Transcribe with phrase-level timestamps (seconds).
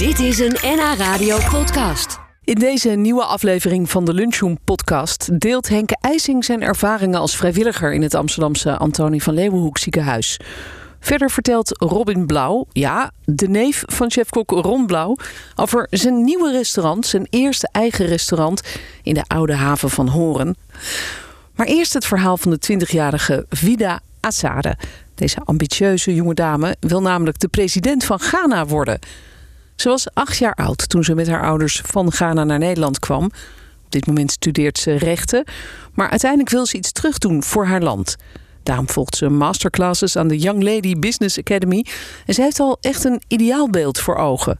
[0.00, 2.18] Dit is een NH Radio podcast.
[2.44, 7.92] In deze nieuwe aflevering van de Lunchroom podcast deelt Henke IJsing zijn ervaringen als vrijwilliger
[7.92, 10.40] in het Amsterdamse Antonie van Leeuwenhoek ziekenhuis.
[11.00, 15.16] Verder vertelt Robin Blauw, ja, de neef van chefkok Ron Blauw,
[15.54, 18.62] over zijn nieuwe restaurant, zijn eerste eigen restaurant
[19.02, 20.56] in de oude haven van Horen.
[21.54, 24.76] Maar eerst het verhaal van de 20-jarige Vida Assade.
[25.14, 28.98] Deze ambitieuze jonge dame wil namelijk de president van Ghana worden.
[29.80, 33.24] Ze was acht jaar oud toen ze met haar ouders van Ghana naar Nederland kwam.
[33.84, 35.44] Op dit moment studeert ze rechten,
[35.94, 38.16] maar uiteindelijk wil ze iets terugdoen voor haar land.
[38.62, 41.86] Daarom volgt ze masterclasses aan de Young Lady Business Academy
[42.26, 44.58] en ze heeft al echt een ideaalbeeld voor ogen.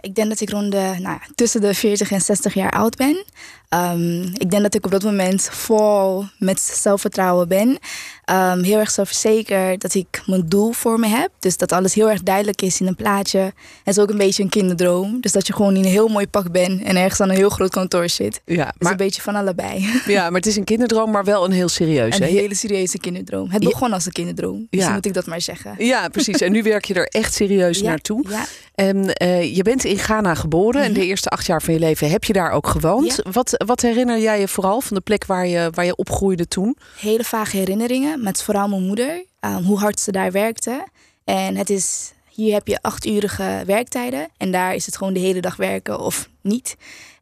[0.00, 3.24] Ik denk dat ik rond de, nou tussen de 40 en 60 jaar oud ben.
[3.74, 7.68] Um, ik denk dat ik op dat moment vol met zelfvertrouwen ben.
[7.68, 11.30] Um, heel erg zelfverzekerd dat ik mijn doel voor me heb.
[11.38, 13.38] Dus dat alles heel erg duidelijk is in een plaatje.
[13.38, 15.20] Het is ook een beetje een kinderdroom.
[15.20, 17.48] Dus dat je gewoon in een heel mooi pak bent en ergens aan een heel
[17.48, 18.40] groot kantoor zit.
[18.44, 19.86] Ja, maar maar, een beetje van allebei.
[20.06, 22.18] ja, maar het is een kinderdroom, maar wel een heel serieus.
[22.18, 23.50] Een hele serieuze kinderdroom.
[23.50, 23.68] Het Ja.
[23.68, 24.66] begon als een kinderdroom.
[24.70, 24.92] Dus Ja.
[24.92, 25.74] moet ik dat maar zeggen.
[25.78, 26.40] Ja, precies.
[26.40, 28.24] En nu werk je er echt serieus Ja, naartoe.
[28.28, 28.44] Ja.
[28.74, 32.10] En eh, je bent in Ghana geboren en de eerste acht jaar van je leven
[32.10, 33.20] heb je daar ook gewoond.
[33.24, 33.32] Mhm.
[33.66, 36.76] Wat, herinner jij je vooral van de plek waar je, waar je opgroeide toen?
[36.96, 39.24] hele vage herinneringen met vooral mijn moeder.
[39.40, 40.86] um, hoe hard ze daar werkte.
[41.24, 44.28] En het is, hier heb je achturige werktijden.
[44.36, 46.76] En daar is het gewoon de hele dag werken of niet.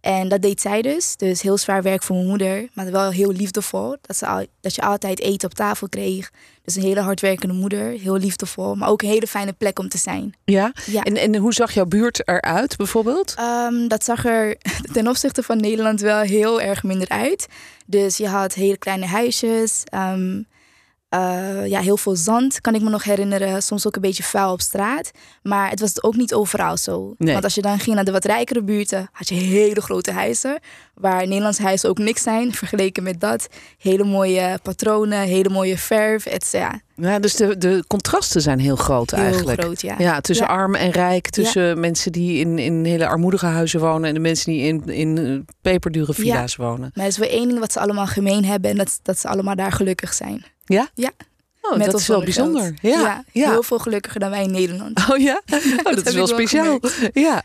[0.07, 1.17] En dat deed zij dus.
[1.17, 2.69] Dus heel zwaar werk voor mijn moeder.
[2.73, 3.97] Maar wel heel liefdevol.
[4.01, 6.31] Dat, ze al, dat je altijd eten op tafel kreeg.
[6.65, 7.91] Dus een hele hardwerkende moeder.
[7.91, 8.75] Heel liefdevol.
[8.75, 10.35] Maar ook een hele fijne plek om te zijn.
[10.45, 10.73] Ja.
[10.85, 11.03] Ja.
[11.03, 13.35] En, en hoe zag jouw buurt eruit bijvoorbeeld?
[13.41, 14.57] Um, dat zag er
[14.93, 17.47] ten opzichte van Nederland wel heel erg minder uit.
[17.87, 19.83] Dus je had hele kleine huisjes.
[19.95, 20.47] um,
[21.17, 23.63] uh, ja, heel veel zand, kan ik me nog herinneren.
[23.63, 25.11] Soms ook een beetje vuil op straat.
[25.43, 27.15] Maar het was ook niet overal zo.
[27.19, 27.33] Nee.
[27.33, 30.59] Want als je dan ging naar de wat rijkere buurten, had je hele grote huizen.
[30.95, 33.49] Waar Nederlandse huizen ook niks zijn, vergeleken met dat.
[33.79, 36.25] Hele mooie patronen, hele mooie verf.
[36.25, 36.51] Het, is,
[36.97, 39.61] ja, dus de, de contrasten zijn heel groot heel eigenlijk.
[39.61, 39.95] groot, ja.
[39.99, 40.53] Ja, tussen Ja.
[40.53, 44.53] arm en rijk, tussen mensen die in, in hele armoedige huizen wonen en de mensen
[44.53, 46.91] die in, in eh, peperdure villa's wonen.
[46.95, 48.71] Maar er is wel één ding wat ze allemaal gemeen hebben.
[48.71, 50.45] En dat, dat ze allemaal daar gelukkig zijn.
[50.67, 50.89] Ja?
[50.95, 51.11] Ja.
[51.61, 52.75] Oh, Met dat is wel bijzonder.
[52.83, 53.51] Ja, ja.
[53.51, 55.01] heel veel gelukkiger dan wij in Nederland.
[55.11, 55.41] Oh ja?
[55.85, 56.81] Oh, dat, is wel speciaal.
[57.13, 57.43] ja.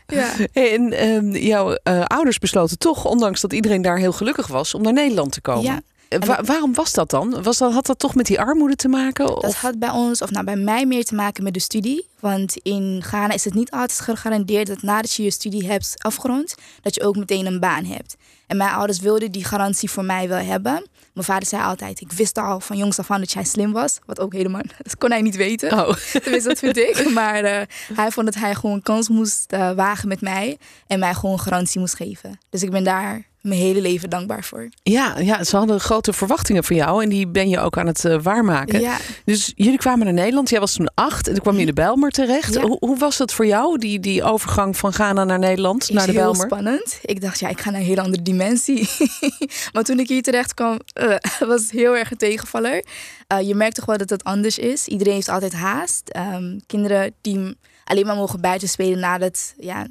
[0.52, 4.82] En ehm, jouw eh, ouders besloten toch, ondanks dat iedereen daar heel gelukkig was, om
[4.82, 5.62] naar Nederland te komen.
[5.62, 5.80] Ja.
[6.08, 7.42] Eh, wa- waarom was dat dan?
[7.42, 9.26] Was dat, had dat toch met die armoede te maken?
[9.26, 9.60] Dat Of?
[9.60, 12.08] had bij ons, of nou bij mij meer te maken met de studie.
[12.20, 16.54] Want in Ghana is het niet altijd gegarandeerd dat nadat je je studie hebt afgerond,
[16.82, 18.16] dat je ook meteen een baan hebt.
[18.46, 20.86] En mijn ouders wilden die garantie voor mij wel hebben.
[21.12, 23.98] Mijn vader zei altijd, ik wist al van jongs af aan dat jij slim was.
[24.06, 25.72] Wat ook helemaal, dat kon hij niet weten.
[25.72, 25.94] Oh.
[26.22, 27.10] Tenminste, dat vind ik.
[27.10, 30.58] Maar eh, hij vond dat hij gewoon een kans moest eh, wagen met mij.
[30.86, 32.38] En mij gewoon garantie moest geven.
[32.50, 34.68] Dus ik ben daar mijn hele leven dankbaar voor.
[34.82, 38.04] Ja, ja, ze hadden grote verwachtingen van jou en die ben je ook aan het
[38.04, 38.80] eh, waarmaken.
[38.80, 38.96] Ja.
[39.24, 41.72] Dus jullie kwamen naar Nederland, jij was toen acht en toen kwam je in de
[41.72, 42.54] Bijlmer terecht.
[42.54, 42.60] Ja.
[42.60, 46.06] Hoe, hoe was dat voor jou, die, die overgang van Ghana naar Nederland, is naar
[46.06, 46.46] de heel Bijlmer?
[46.46, 46.98] spannend.
[47.02, 48.88] Ik dacht, ja, ik ga naar een hele andere dimensie.
[49.72, 51.16] maar toen ik hier terecht kwam, eh,
[51.48, 52.84] was het heel erg een tegenvaller.
[53.26, 54.86] Eh, je merkt toch wel dat het anders is.
[54.86, 56.08] Iedereen heeft altijd haast.
[56.08, 59.86] Ehm, kinderen die alleen maar mogen buiten spelen nadat, ja,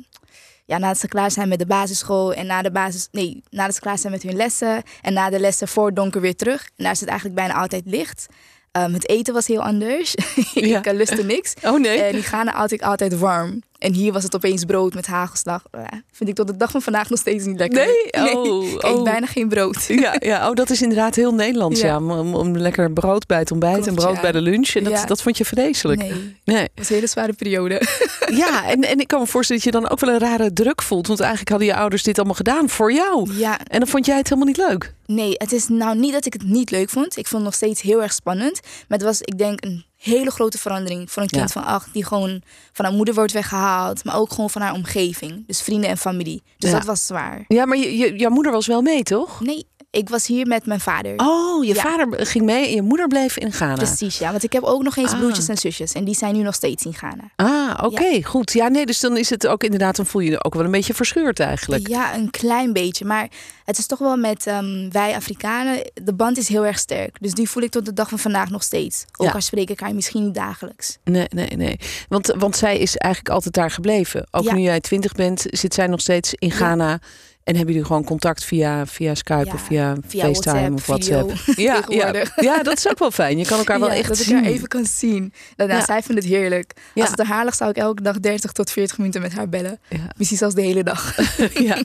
[0.66, 2.34] ja, nadat ze klaar zijn met de basisschool.
[2.34, 4.84] En na de basis, nee, nadat ze klaar zijn met hun lessen.
[5.02, 6.64] En na de lessen voor donker weer terug.
[6.64, 8.26] En daar is het eigenlijk bijna altijd licht.
[8.72, 10.16] Ehm, het eten was heel anders.
[10.54, 11.54] Ik uh, lustte niks.
[11.64, 12.02] Oh nee?
[12.02, 13.62] En die gaan altijd, altijd warm.
[13.81, 15.64] En hier was het opeens brood met hagelslag.
[16.12, 17.86] Vind ik tot de dag van vandaag nog steeds niet lekker.
[17.86, 18.09] Nee?
[18.36, 19.03] Oh, ik eet oh.
[19.03, 19.86] bijna geen brood.
[20.02, 21.80] Ja, ja, oh, dat is inderdaad heel Nederlands.
[21.80, 21.88] Ja.
[21.88, 21.97] Ja.
[21.97, 24.22] om, om- lekker brood bij het ontbijt en brood ja.
[24.22, 24.69] bij de lunch.
[24.69, 26.00] En dat, dat vond je vreselijk.
[26.02, 26.58] Nee, Nee.
[26.62, 27.81] het was een hele zware periode.
[28.36, 30.81] Ja, en, en ik kan me voorstellen dat je dan ook wel een rare druk
[30.81, 31.08] voelt.
[31.08, 33.34] Want eigenlijk hadden je ouders dit allemaal gedaan voor jou.
[33.34, 34.94] ja, En dan vond jij het helemaal niet leuk.
[35.06, 37.18] nee, het is nou niet dat ik het niet leuk vond.
[37.18, 38.59] Ik vond het nog steeds heel erg spannend.
[38.88, 41.62] Maar het was, ik denk, een hele grote verandering voor een kind Ja.
[41.62, 41.94] van acht...
[41.94, 42.41] die gewoon
[42.72, 44.03] van haar moeder wordt weggehaald.
[44.03, 45.44] Maar ook gewoon van haar omgeving.
[45.47, 46.44] Dus vrienden en familie.
[46.57, 46.75] Dus Ja.
[46.77, 47.45] dat was zwaar.
[47.48, 49.39] Ja, maar je, je, jouw moeder was wel mee, toch?
[49.42, 51.14] Nee, ik was hier met mijn vader.
[51.18, 51.82] Oh, je Ja.
[51.82, 53.74] vader ging mee en je moeder bleef in Ghana.
[53.74, 54.32] Precies, ja.
[54.32, 55.20] Want ik heb ook nog eens Ah.
[55.20, 55.94] broertjes en zusjes.
[55.94, 57.24] En die zijn nu nog steeds in Ghana.
[57.36, 58.54] Ah, oké, goed.
[58.54, 60.72] Ja, nee, dus dan is het ook inderdaad, dan voel je je ook wel een
[60.72, 61.88] beetje verscheurd eigenlijk.
[61.88, 63.06] Ja, een klein beetje.
[63.06, 63.28] Maar
[63.66, 67.18] het is toch wel met ehm, wij Afrikanen, de band is heel erg sterk.
[67.22, 69.06] Dus die voel ik tot de dag van vandaag nog steeds.
[69.18, 69.34] Ook Ja.
[69.34, 70.98] al spreek ik haar misschien niet dagelijks.
[71.04, 71.80] Nee, nee, nee.
[72.10, 74.28] Want, want zij is eigenlijk altijd daar gebleven.
[74.32, 77.00] Ook nu jij twintig bent, zit zij nog steeds in Ghana.
[77.44, 81.36] En hebben jullie gewoon contact via, via Skype Ja, of via, via FaceTime WhatsApp, of
[81.36, 81.58] WhatsApp?
[81.58, 83.38] Ja, ja, ja, dat is ook wel fijn.
[83.38, 84.36] Je kan elkaar wel echt dat ik zien.
[84.36, 85.34] haar even kan zien.
[85.56, 85.86] Dat, nou, Ja.
[85.86, 86.74] Zij vindt het heerlijk.
[86.94, 87.02] Ja.
[87.02, 89.80] Als het haar zou ik elke dag 30 tot 40 minuten met haar bellen.
[90.18, 91.16] Misschien zelfs de hele dag.
[91.68, 91.84] ja.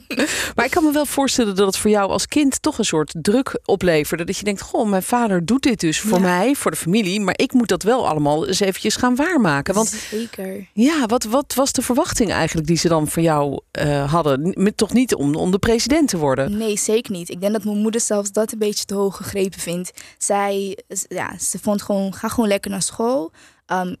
[0.55, 3.13] Maar ik kan me wel voorstellen dat het voor jou als kind toch een soort
[3.21, 4.23] druk opleverde.
[4.23, 7.21] Dat je denkt, goh, mijn vader doet dit dus voor mij, voor de familie.
[7.21, 9.73] Maar ik moet dat wel allemaal eens eventjes gaan waarmaken.
[9.73, 10.67] Want Zeker.
[10.73, 14.53] ja, wat, wat was de verwachting eigenlijk die ze dan voor jou eh, hadden?
[14.55, 16.57] Met, toch niet om, om de president te worden?
[16.57, 17.29] Nee, zeker niet.
[17.29, 19.91] Ik denk dat mijn moeder zelfs dat een beetje te hoog gegrepen vindt.
[20.17, 20.77] Zij,
[21.07, 23.31] ja, ze vond gewoon, ga gewoon lekker naar school.
[23.65, 23.95] Ehm,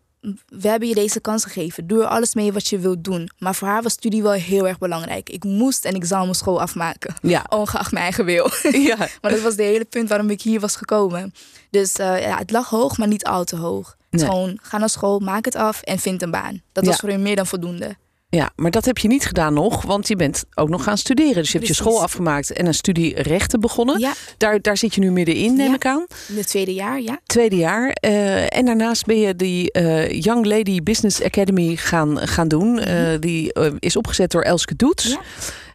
[0.47, 1.87] we hebben je deze kans gegeven.
[1.87, 3.29] Doe er alles mee wat je wilt doen.
[3.39, 5.29] Maar voor haar was studie wel heel erg belangrijk.
[5.29, 7.15] Ik moest en ik zou mijn school afmaken.
[7.21, 7.45] Ja.
[7.59, 8.49] Ongeacht mijn eigen wil.
[8.89, 8.97] ja.
[9.21, 11.33] maar dat was de hele punt waarom ik hier was gekomen.
[11.69, 13.95] Dus eh, ja, het lag hoog, maar niet al te hoog.
[14.09, 14.25] Nee.
[14.25, 16.61] Gewoon, ga naar school, maak het af en vind een baan.
[16.71, 16.99] Dat was Ja.
[16.99, 17.95] voor hun meer dan voldoende.
[18.29, 21.35] Ja, maar dat heb je niet gedaan nog, want je bent ook nog gaan studeren.
[21.35, 23.99] Dus je hebt je school afgemaakt en een studie rechten begonnen.
[23.99, 25.75] Ja, Daar, daar zit je nu middenin, neem Ja.
[25.75, 26.05] ik aan.
[26.27, 27.19] in het tweede jaar, ja.
[27.25, 27.89] Tweede jaar.
[27.89, 32.79] Eh, en daarnaast ben je die eh, Young Lady Business Academy gaan, gaan doen.
[32.79, 35.03] Eh, die is opgezet door Elske Doets.
[35.09, 35.13] Mhm.
[35.13, 35.21] Ja.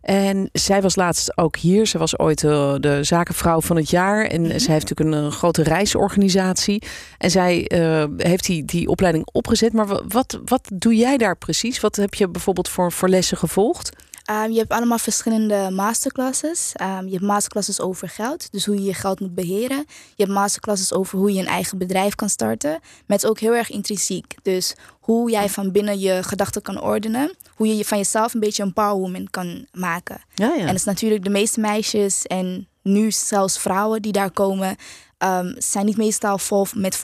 [0.03, 1.87] En zij was laatst ook hier.
[1.87, 4.25] Ze was ooit eh, de zakenvrouw van het jaar.
[4.25, 4.59] En Mhm.
[4.59, 6.83] zij heeft natuurlijk een, grote reisorganisatie.
[7.19, 9.73] En zij eh, heeft die, die opleiding opgezet.
[9.73, 11.81] Maar wa- wat, wat doe jij daar precies?
[11.81, 13.91] Wat heb je bijvoorbeeld voor, voor lessen gevolgd?
[14.25, 16.73] Ehm, je hebt allemaal verschillende masterclasses.
[16.75, 19.85] Ehm, je hebt masterclasses over geld, dus hoe je je geld moet beheren.
[20.15, 22.81] Je hebt masterclasses over hoe je een eigen bedrijf kan starten.
[23.07, 24.35] Met ook heel erg intrinsiek.
[24.43, 27.37] Dus hoe jij van binnen je gedachten kan ordenen.
[27.55, 30.21] Hoe je je van jezelf een beetje een powerwoman kan maken.
[30.35, 30.61] Ja, ja.
[30.61, 34.77] En het is natuurlijk de meeste meisjes en nu zelfs vrouwen die daar komen,
[35.19, 37.01] ehm, zijn niet meestal vol met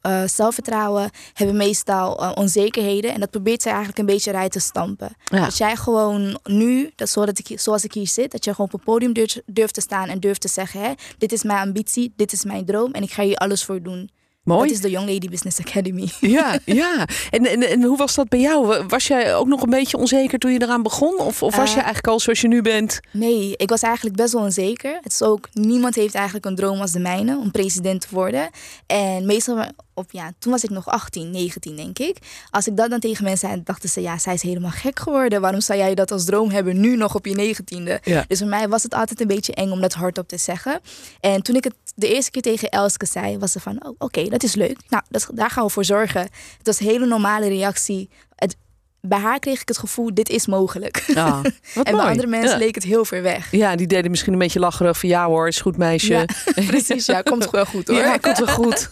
[0.00, 3.12] eh, zelfvertrouwen, hebben meestal eh, onzekerheden.
[3.12, 5.16] En dat probeert zij eigenlijk een beetje eruit te stampen.
[5.24, 5.44] Ja.
[5.44, 8.72] Dat jij gewoon nu, dat zodat ik, zoals ik hier zit, dat je gewoon op
[8.72, 12.12] het podium durft, durft te staan en durft te zeggen: hè, dit is mijn ambitie,
[12.16, 14.10] dit is mijn droom en ik ga hier alles voor doen.
[14.56, 14.66] Mooi.
[14.68, 16.08] Dat is de Young Lady Business Academy.
[16.20, 17.06] Ja, ja.
[17.30, 18.84] En, en, en hoe was dat bij jou?
[18.88, 21.18] Was jij ook nog een beetje onzeker toen je eraan begon?
[21.18, 23.00] Of, of was Eh, je eigenlijk al zoals je nu bent?
[23.10, 24.98] Nee, ik was eigenlijk best wel onzeker.
[25.00, 28.50] Het is ook, niemand heeft eigenlijk een droom als de mijne om president te worden.
[28.86, 29.64] En meestal,
[29.94, 32.16] op, ja, toen was ik nog 18, 19 denk ik.
[32.50, 35.40] Als ik dat dan tegen mensen zei, dachten ze, ja, zij is helemaal gek geworden.
[35.40, 38.00] Waarom zou jij dat als droom hebben nu nog op je negentiende?
[38.04, 38.24] Ja.
[38.28, 40.80] Dus voor mij was het altijd een beetje eng om dat hardop te zeggen.
[41.20, 44.24] En toen ik het de eerste keer tegen Elske zei, was ze van, oh, oké,
[44.28, 44.78] dat is leuk.
[44.88, 46.20] Nou, dat, daar gaan we voor zorgen.
[46.20, 46.30] Het
[46.66, 48.08] was een hele normale reactie.
[48.36, 48.56] Het,
[49.00, 51.04] bij haar kreeg ik het gevoel, dit is mogelijk.
[51.06, 51.52] Wat en
[51.82, 52.06] bij mooi.
[52.06, 52.56] andere mensen ja.
[52.64, 53.50] leek het heel ver weg.
[53.50, 56.12] Ja, die deden misschien een beetje lacherig van ja hoor, is goed meisje.
[56.12, 56.24] Ja,
[56.66, 57.06] precies.
[57.06, 57.96] Ja, komt wel goed hoor.
[57.98, 58.88] Ja, komt wel goed.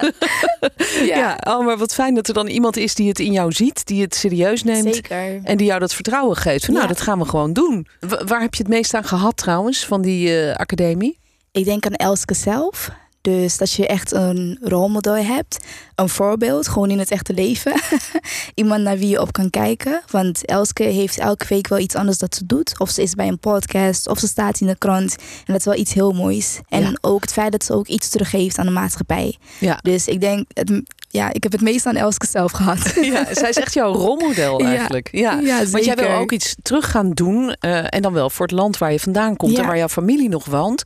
[1.14, 1.38] ja.
[1.46, 4.02] oh, maar wat fijn dat er dan iemand is die het in jou ziet, die
[4.02, 4.94] het serieus neemt.
[4.94, 5.40] Zeker.
[5.42, 6.64] En die jou dat vertrouwen geeft.
[6.64, 6.92] Van, Nou, Ja.
[6.92, 7.86] dat gaan we gewoon doen.
[8.00, 11.18] Wa- waar heb je het meest aan gehad trouwens, van die eh, academie?
[11.58, 12.90] Ik denk aan Elske zelf.
[13.20, 15.58] Dus dat je echt een rolmodel hebt.
[15.94, 17.81] Een voorbeeld, gewoon in het echte leven.
[18.55, 20.02] Iemand naar wie je op kan kijken.
[20.10, 22.78] Want Elske heeft elke week wel iets anders dat ze doet.
[22.78, 25.16] Of ze is bij een podcast, of ze staat in de krant.
[25.19, 26.60] En dat is wel iets heel moois.
[26.69, 26.96] En Ja.
[27.00, 29.37] ook het feit dat ze ook iets teruggeeft aan de maatschappij.
[29.61, 29.78] Ja.
[29.82, 32.78] Dus ik denk, het, ja, ik heb het meest aan Elske zelf gehad.
[33.00, 34.69] Ja, zij is echt jouw rolmodel Ja.
[34.69, 35.08] eigenlijk.
[35.12, 35.38] Ja.
[35.40, 37.56] Ja, Want jij wil ook iets terug gaan doen.
[37.60, 39.60] eh, en dan wel voor het land waar je vandaan komt Ja.
[39.60, 40.82] en waar jouw familie nog woont.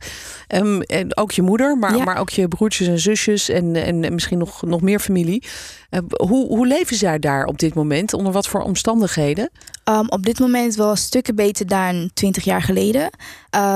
[0.47, 2.03] Ehm, en ook je moeder, maar, Ja.
[2.03, 5.43] maar ook je broertjes en zusjes en, en, en misschien nog, nog meer familie.
[5.89, 8.13] Eh, hoe, hoe leven zij daar op dit moment?
[8.13, 9.49] Onder wat voor omstandigheden?
[9.89, 13.09] Um, op dit moment wel stukken beter dan 20 jaar geleden.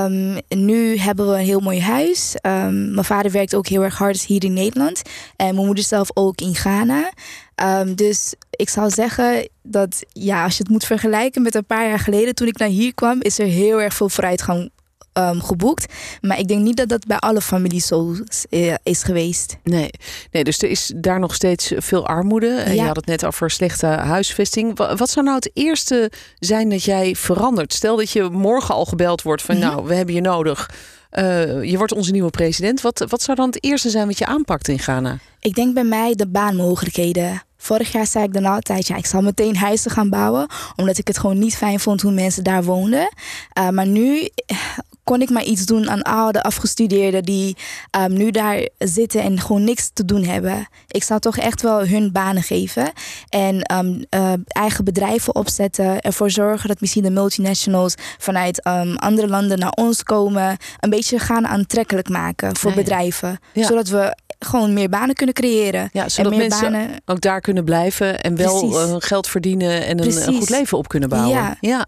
[0.04, 2.34] Um, nu hebben we een heel mooi huis.
[2.42, 5.02] Mijn vader werkt ook heel erg hard hier in Nederland.
[5.36, 7.10] En mijn moeder zelf ook in Ghana.
[7.80, 11.88] Um, dus ik zou zeggen dat ja, als je het moet vergelijken met een paar
[11.88, 14.70] jaar geleden toen ik naar hier kwam, is er heel erg veel vooruitgang
[15.12, 15.92] um, geboekt.
[16.20, 18.14] Maar ik denk niet dat dat bij alle families zo
[18.50, 19.56] uh, is geweest.
[19.62, 19.90] Nee.
[20.30, 22.48] nee, dus er is daar nog steeds veel armoede.
[22.56, 22.80] En Ja.
[22.80, 24.76] Je had het net over slechte huisvesting.
[24.78, 27.72] Wa- Wat zou nou het eerste zijn dat jij verandert?
[27.72, 29.66] Stel dat je morgen al gebeld wordt van Mhm.
[29.66, 30.70] nou, we hebben je nodig.
[31.10, 32.80] Eh, je wordt onze nieuwe president.
[32.80, 35.18] Wat, wat zou dan het eerste zijn wat je aanpakt in Ghana?
[35.40, 37.42] Ik denk bij mij de baanmogelijkheden.
[37.60, 40.46] Vorig jaar zei ik dan altijd, ja, ik zal meteen huizen gaan bouwen.
[40.76, 43.08] Omdat ik het gewoon niet fijn vond hoe mensen daar woonden.
[43.58, 44.56] Uh, maar nu eh,
[45.04, 47.56] kon ik maar iets doen aan al de afgestudeerden die
[48.00, 50.68] um, nu daar zitten en gewoon niks te doen hebben.
[50.88, 52.92] Ik zou toch echt wel hun banen geven.
[53.28, 56.00] En um, uh, eigen bedrijven opzetten.
[56.00, 60.56] Ervoor zorgen dat misschien de multinationals vanuit um, andere landen naar ons komen.
[60.80, 62.82] Een beetje gaan aantrekkelijk maken voor Ja, ja.
[62.82, 63.38] bedrijven.
[63.52, 63.66] Ja.
[63.66, 65.88] Zodat we gewoon meer banen kunnen creëren.
[65.92, 66.90] Ja, zodat en meer mensen banen.
[67.06, 68.90] ook daar kunnen blijven en wel Precies.
[68.90, 71.30] eh, geld verdienen en een, goed leven op kunnen bouwen.
[71.36, 71.56] Ja.
[71.60, 71.86] Ja.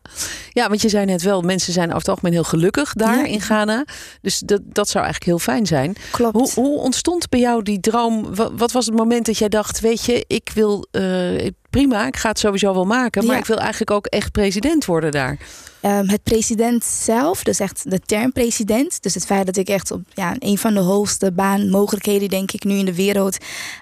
[0.50, 3.25] ja, want je zei net wel, mensen zijn over het algemeen heel gelukkig daar Ja.
[3.25, 3.85] in Ghana.
[4.21, 5.95] Dus dat, dat zou eigenlijk heel fijn zijn.
[6.11, 6.35] Klopt.
[6.35, 8.35] Hoe, hoe ontstond bij jou die droom?
[8.35, 12.16] Wat, wat was het moment dat jij dacht, weet je, ik wil eh, prima, ik
[12.16, 13.40] ga het sowieso wel maken, maar Ja.
[13.40, 15.38] ik wil eigenlijk ook echt president worden daar.
[15.80, 19.02] Ehm, het president zelf, dus echt de term president.
[19.02, 22.64] Dus het feit dat ik echt op ja, een van de hoogste baanmogelijkheden, denk ik,
[22.64, 23.36] nu in de wereld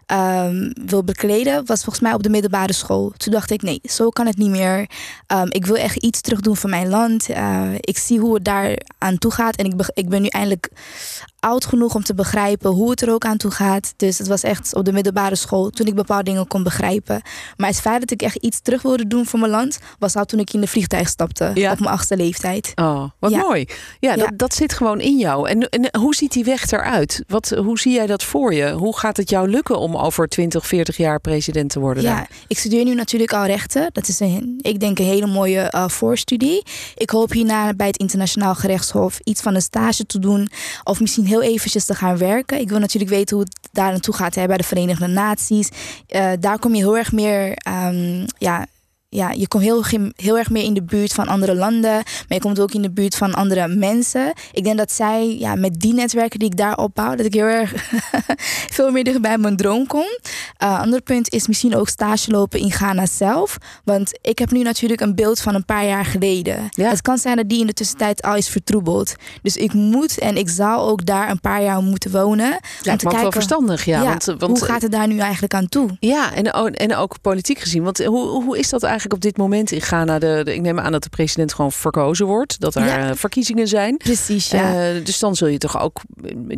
[0.06, 3.12] ehm, wil bekleden, was volgens mij op de middelbare school.
[3.16, 4.90] Toen dacht ik, nee, zo kan het niet meer.
[5.26, 7.28] Ehm, ik wil echt iets terug doen voor mijn land.
[7.80, 9.56] Ik zie hoe het daar aan toe gaat.
[9.56, 10.68] En ik, ik ben nu eindelijk
[11.40, 13.92] oud genoeg om te begrijpen hoe het er ook aan toe gaat.
[13.96, 17.22] Dus het was echt op de middelbare school toen ik bepaalde dingen kon begrijpen.
[17.56, 20.24] Maar het feit dat ik echt iets terug wilde doen voor mijn land, was al
[20.24, 21.72] toen ik in de vliegtuig stapte Ja.
[21.72, 22.72] op mijn achtste leeftijd.
[22.74, 23.38] Oh, wat Ja.
[23.38, 23.66] mooi.
[24.00, 24.16] Ja, Ja.
[24.16, 25.48] Dat, dat zit gewoon in jou.
[25.48, 27.22] En, en hoe ziet die weg eruit?
[27.26, 28.70] Wat, hoe zie jij dat voor je?
[28.72, 32.28] Hoe gaat het jou lukken om over 20, 40 jaar president te worden Ja, daar?
[32.46, 33.88] ik studeer nu natuurlijk al rechten.
[33.92, 36.62] Dat is een, ik denk een hele mooie eh, voorstudie.
[36.94, 40.48] Ik hoop hierna bij het internationaal gerechtshof iets van een stage te doen.
[40.84, 42.60] Of misschien heel eventjes te gaan werken.
[42.60, 45.68] Ik wil natuurlijk weten hoe het daar naartoe gaat hè, bij de Verenigde Naties.
[46.06, 47.52] Eh, daar kom je heel erg meer...
[47.54, 48.66] ehm, ja,
[49.10, 49.84] ja, je komt heel,
[50.16, 51.90] heel erg meer in de buurt van andere landen.
[51.90, 54.32] Maar je komt ook in de buurt van andere mensen.
[54.52, 57.44] Ik denk dat zij, ja, met die netwerken die ik daar opbouw, dat ik heel
[57.44, 57.90] erg
[58.76, 60.06] veel meer dicht bij mijn droom kom.
[60.62, 63.58] Uh, ander punt is misschien ook stage lopen in Ghana zelf.
[63.84, 66.68] Want ik heb nu natuurlijk een beeld van een paar jaar geleden.
[66.70, 66.88] Ja.
[66.88, 69.14] Het kan zijn dat die in de tussentijd al is vertroebeld.
[69.42, 72.58] Dus ik moet en ik zal ook daar een paar jaar moeten wonen.
[72.82, 74.02] Lijkt me ook wel verstandig, ja.
[74.02, 75.96] ja, want, want, hoe gaat het daar nu eigenlijk aan toe?
[76.00, 77.82] Ja, en, en ook politiek gezien.
[77.82, 80.18] Want hoe, hoe is dat eigenlijk op dit moment in Ghana?
[80.18, 82.60] De, de- ik neem aan dat de president gewoon verkozen wordt.
[82.60, 83.08] Dat er Ja.
[83.10, 83.96] eh, verkiezingen zijn.
[83.96, 84.74] Precies, ja.
[84.94, 86.00] Eh, dus dan zul je toch ook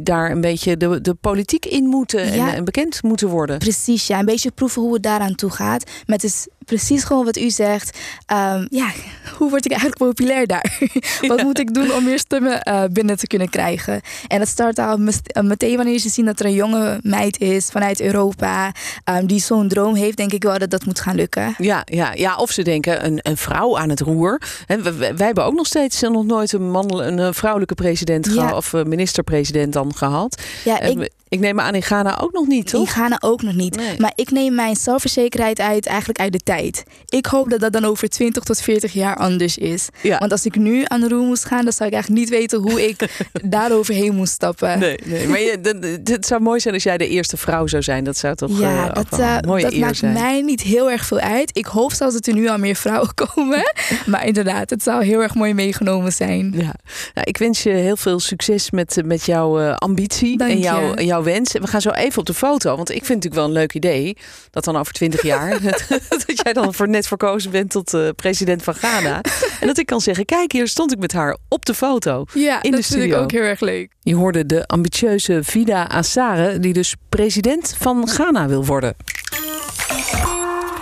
[0.00, 2.54] daar een beetje de, de politiek in moeten en, Ja.
[2.54, 3.58] en bekend moeten worden.
[3.58, 4.18] Precies, ja.
[4.18, 5.90] Een beetje proeven hoe het daaraan toe gaat.
[6.06, 7.98] Het is precies gewoon wat u zegt.
[8.26, 8.90] Ehm, ja,
[9.38, 10.78] hoe word ik eigenlijk populair daar?
[11.28, 14.00] wat moet ik doen om meer stemmen eh, binnen te kunnen krijgen?
[14.28, 17.66] En dat start al eh, meteen wanneer je ziet dat er een jonge meid is
[17.66, 18.72] vanuit Europa...
[19.04, 21.54] ehm, die zo'n droom heeft, denk ik wel dat dat moet gaan lukken.
[21.58, 24.40] Ja, ja, ja, of ze denken een, een vrouw aan het roer.
[24.66, 28.26] Hè, wij, wij hebben ook nog steeds nog nooit een, man, een eh, vrouwelijke president
[28.26, 28.32] Ja.
[28.32, 30.42] geha- of eh, minister-president dan gehad.
[30.64, 32.90] Ja, Eh, ik, ik neem aan in Ghana ook nog niet, in toch?
[32.90, 33.76] Ghana ook nog niet.
[33.76, 33.98] Nee.
[33.98, 36.82] Maar ik neem mijn zelfverzekerheid uit eigenlijk uit de tijd.
[37.08, 39.88] Ik hoop dat dat dan over 20 tot 40 jaar anders is.
[40.02, 40.18] Ja.
[40.18, 42.58] Want als ik nu aan de roer moest gaan, dan zou ik eigenlijk niet weten
[42.60, 44.78] hoe ik daaroverheen moest stappen.
[44.78, 45.28] Nee, nee.
[45.28, 48.04] Maar je, het zou mooi zijn als jij de eerste vrouw zou zijn.
[48.04, 50.12] Dat zou toch Ja, ook dat, eh, mooie dat maakt zijn.
[50.12, 51.50] mij niet heel erg veel uit.
[51.56, 53.72] Ik hoop zelfs dat er nu al meer vrouwen komen.
[54.06, 56.52] maar inderdaad, het zou heel erg mooi meegenomen zijn.
[56.56, 56.74] Ja,
[57.14, 60.94] nou, ik wens je heel veel succes met, met jouw eh, ambitie Dank en jouw,
[60.94, 61.54] en jouw wens.
[61.54, 63.52] En we gaan zo even op de foto, want ik vind het natuurlijk wel een
[63.60, 64.16] leuk idee
[64.50, 65.60] dat dan over twintig jaar
[66.26, 69.20] dat jij dan voor net verkozen bent tot eh, president van Ghana
[69.60, 72.24] en dat ik kan zeggen: kijk, hier stond ik met haar op de foto.
[72.34, 73.22] Ja, In dat de vind ik studio.
[73.22, 73.92] ook heel erg leuk.
[74.02, 78.94] Je hoorde de ambitieuze Vida Assare, die dus president van Ghana wil worden.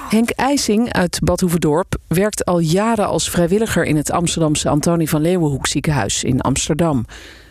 [0.09, 5.21] Henk IJsing uit Bad Hoeverdorp werkt al jaren als vrijwilliger in het Amsterdamse Antonie van
[5.21, 7.05] Leeuwenhoek ziekenhuis in Amsterdam.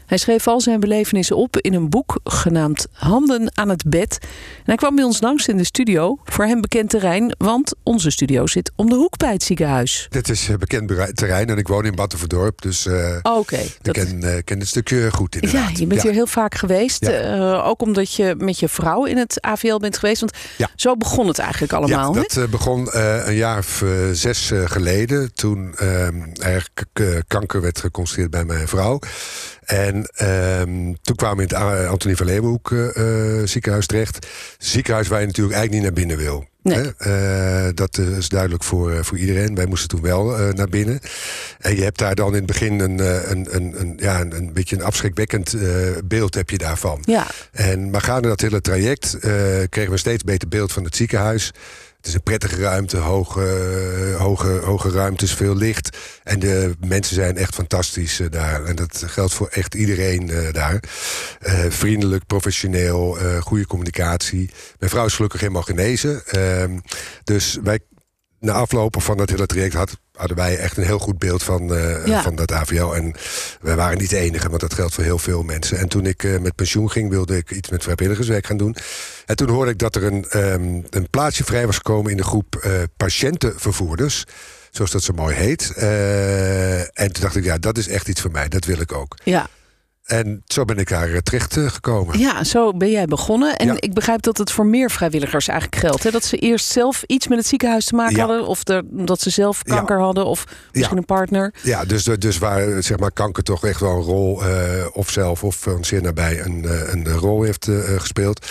[0.07, 4.17] Hij schreef al zijn belevenissen op in een boek genaamd Handen aan het bed.
[4.21, 8.09] En hij kwam bij ons langs in de studio, voor hem bekend terrein, want onze
[8.09, 10.07] studio zit om de hoek bij het ziekenhuis.
[10.09, 12.87] Dit is eh, bekend terrein en ik woon in Battenverdorp, dus
[13.23, 13.55] Oké.
[13.55, 15.77] ik dat- ken, eh, ken het stukje goed Ja, inderdaad.
[15.77, 17.05] je bent hier heel vaak geweest.
[17.05, 17.61] Ja.
[17.61, 20.19] Ook omdat je met je vrouw in het AVL bent geweest.
[20.19, 20.69] Want Ja.
[20.75, 22.15] zo begon het eigenlijk allemaal.
[22.15, 22.87] Ja, dat begon
[23.27, 25.33] een jaar of zes geleden.
[25.33, 28.99] Toen ehm, er k- k- kanker werd geconstateerd bij mijn vrouw.
[29.67, 34.27] En ehm, toen kwamen we in het Antonie van Leeuwenhoek eh, eh, ziekenhuis terecht.
[34.57, 36.45] Ziekenhuis waar je natuurlijk eigenlijk niet naar binnen wil.
[36.61, 36.93] Nee.
[36.97, 37.65] Hè?
[37.65, 39.55] Eh, dat is duidelijk voor, voor iedereen.
[39.55, 40.99] Wij moesten toen wel naar binnen.
[41.59, 42.99] En je hebt daar dan in het begin een,
[43.31, 45.55] een, een, een, ja, een, een beetje een afschrikwekkend
[46.05, 46.99] beeld heb je daarvan.
[47.05, 50.95] Ja, En maar gaande dat hele traject kregen we een steeds beter beeld van het
[50.95, 51.51] ziekenhuis.
[52.07, 55.97] Is een prettige ruimte, hoge, hoge, hoge ruimtes, veel licht.
[56.23, 58.65] En de mensen zijn echt fantastisch eh, daar.
[58.65, 60.83] En dat geldt voor echt iedereen eh, daar.
[61.39, 64.49] Eh, vriendelijk, professioneel, goede communicatie.
[64.79, 66.25] Mijn vrouw is gelukkig helemaal genezen.
[66.25, 66.77] Ehm,
[67.23, 67.79] dus wij,
[68.39, 71.73] na aflopen van dat hele traject had, hadden wij echt een heel goed beeld van,
[71.75, 72.21] eh, Ja.
[72.21, 72.93] van dat AVL.
[72.95, 73.13] En
[73.61, 75.77] wij waren niet de enige, want dat geldt voor heel veel mensen.
[75.77, 78.75] En toen ik eh, met pensioen ging, wilde ik iets met vrijwilligerswerk gaan doen.
[79.25, 82.23] En toen hoorde ik dat er een, ehm, een plaatsje vrij was gekomen in de
[82.23, 84.23] groep eh, patiëntenvervoerders.
[84.71, 85.71] Zoals dat zo mooi heet.
[86.93, 88.47] En toen dacht ik, ja, dat is echt iets voor mij.
[88.47, 89.15] Dat wil ik ook.
[89.23, 89.47] ja.
[90.07, 92.19] En zo ben ik daar terecht gekomen.
[92.19, 93.55] Ja, zo ben jij begonnen.
[93.55, 93.73] En Ja.
[93.79, 96.03] ik begrijp dat het voor meer vrijwilligers eigenlijk geldt.
[96.03, 96.11] Hè?
[96.11, 98.19] Dat ze eerst zelf iets met het ziekenhuis te maken Ja.
[98.25, 98.47] hadden.
[98.47, 100.25] Of de, dat ze zelf kanker hadden.
[100.25, 101.53] Of misschien een partner.
[101.63, 105.43] Ja, dus, dus waar zeg maar, kanker toch echt wel een rol, eh, of zelf
[105.43, 108.45] of van zeer nabij, een, eh, een rol heeft eh, gespeeld.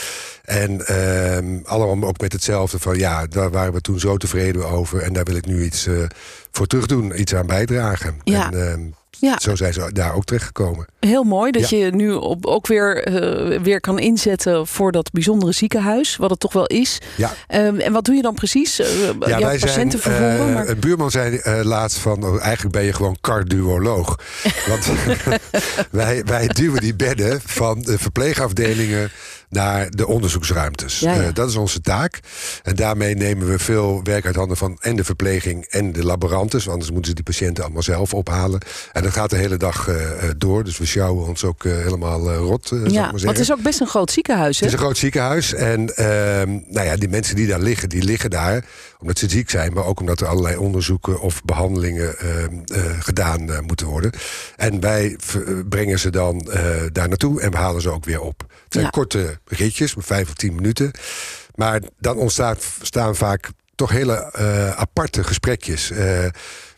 [0.45, 5.03] En ehm, allemaal ook met hetzelfde van ja, daar waren we toen zo tevreden over.
[5.03, 5.95] En daar wil ik nu iets eh,
[6.51, 8.17] voor terug doen, iets aan bijdragen.
[8.25, 8.53] Ja.
[8.53, 8.81] En ehm,
[9.21, 9.39] Ja.
[9.41, 10.87] zo zijn ze daar ook terechtgekomen.
[11.01, 15.53] Heel mooi dat je nu op, ook weer, eh, weer kan inzetten voor dat bijzondere
[15.53, 16.17] ziekenhuis.
[16.17, 16.99] Wat het toch wel is.
[17.17, 17.33] Ja.
[17.47, 18.81] Ehm, en wat doe je dan precies?
[18.81, 18.87] Uh,
[19.27, 20.49] Ja, wij zijn, vervoeren?
[20.49, 20.69] eh, maar...
[20.69, 24.19] Een buurman zei eh, laatst van, oh, eigenlijk ben je gewoon cardioloog.
[24.69, 24.87] Want
[25.91, 29.11] wij, wij duwen die bedden van de verpleegafdelingen
[29.49, 30.99] naar de onderzoeksruimtes.
[30.99, 31.23] Ja, ja.
[31.23, 32.21] Eh, dat is onze taak.
[32.63, 36.59] En daarmee nemen we veel werk uit handen van en de verpleging en de laboranten.
[36.59, 38.61] Want anders moeten ze die patiënten allemaal zelf ophalen.
[38.93, 40.65] En dat gaat de hele dag eh, eh, door.
[40.65, 43.87] Dus we sjouwen ons ook helemaal rot, ja, maar want het is ook best een
[43.87, 44.61] groot ziekenhuis.
[44.61, 44.65] Hè?
[44.67, 45.55] Het is een groot ziekenhuis.
[45.55, 48.65] En ehm, nou ja, die mensen die daar liggen, die liggen daar
[48.99, 53.65] omdat ze ziek zijn, maar ook omdat er allerlei onderzoeken of behandelingen ehm, eh, gedaan
[53.67, 54.13] moeten worden.
[54.57, 55.19] En wij
[55.69, 56.49] brengen ze dan
[56.93, 58.47] daar naartoe en we halen ze ook weer op.
[58.77, 58.91] Zijn Ja.
[58.91, 60.91] korte ritjes, vijf of tien minuten.
[61.55, 65.91] Maar dan ontstaan staan vaak toch hele eh, aparte gesprekjes.
[65.91, 66.25] Eh,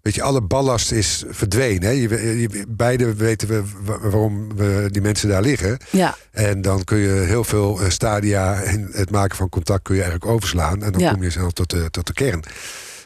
[0.02, 1.82] weet je, alle ballast is verdwenen.
[1.82, 1.90] Hè?
[1.90, 2.08] Je,
[2.40, 5.78] je- beide weten we wa- waarom we die mensen daar liggen.
[5.90, 9.94] Ja, En dan kun je heel veel eh, stadia in het maken van contact kun
[9.94, 10.82] je eigenlijk overslaan.
[10.82, 11.12] En dan Ja.
[11.12, 12.42] kom je snel tot de, tot de kern.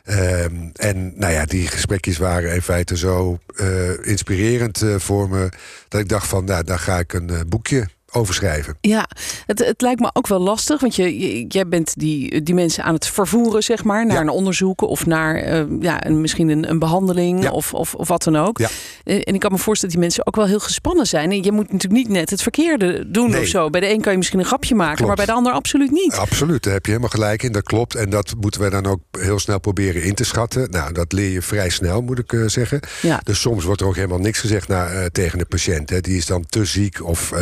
[0.05, 5.49] Ehm, en nou ja, die gesprekjes waren in feite zo eh, inspirerend eh, voor me.
[5.89, 8.77] Dat ik dacht van, nou, daar ga ik een eh, boekje over schrijven.
[8.81, 9.07] ja.
[9.47, 10.81] Het, het lijkt me ook wel lastig.
[10.81, 14.07] Want je, je- jij bent die, die mensen aan het vervoeren, zeg maar.
[14.07, 14.21] Naar Ja.
[14.23, 17.51] een onderzoek of naar eh, ja, een, misschien een, een behandeling Ja.
[17.51, 18.59] of, of, of wat dan ook.
[18.59, 18.69] Ja.
[19.05, 21.31] Eh, En ik kan me voorstellen dat die mensen ook wel heel gespannen zijn.
[21.31, 23.41] En je moet natuurlijk niet net het verkeerde doen Nee.
[23.41, 23.71] of zo.
[23.71, 25.07] Bij de een kan je misschien een grapje maken, Klopt.
[25.09, 26.13] maar bij de ander absoluut niet.
[26.15, 27.53] Absoluut, daar heb je helemaal gelijk in.
[27.53, 27.95] Dat klopt.
[27.95, 30.71] En dat moeten we dan ook heel snel proberen in te schatten.
[30.71, 32.81] Nou, dat leer je vrij snel, moet ik eh, zeggen.
[33.03, 33.21] Ja.
[33.25, 35.91] Dus soms wordt er ook helemaal niks gezegd naar, tegen de patiënt.
[35.91, 36.01] Hè.
[36.01, 37.33] Die is dan te ziek of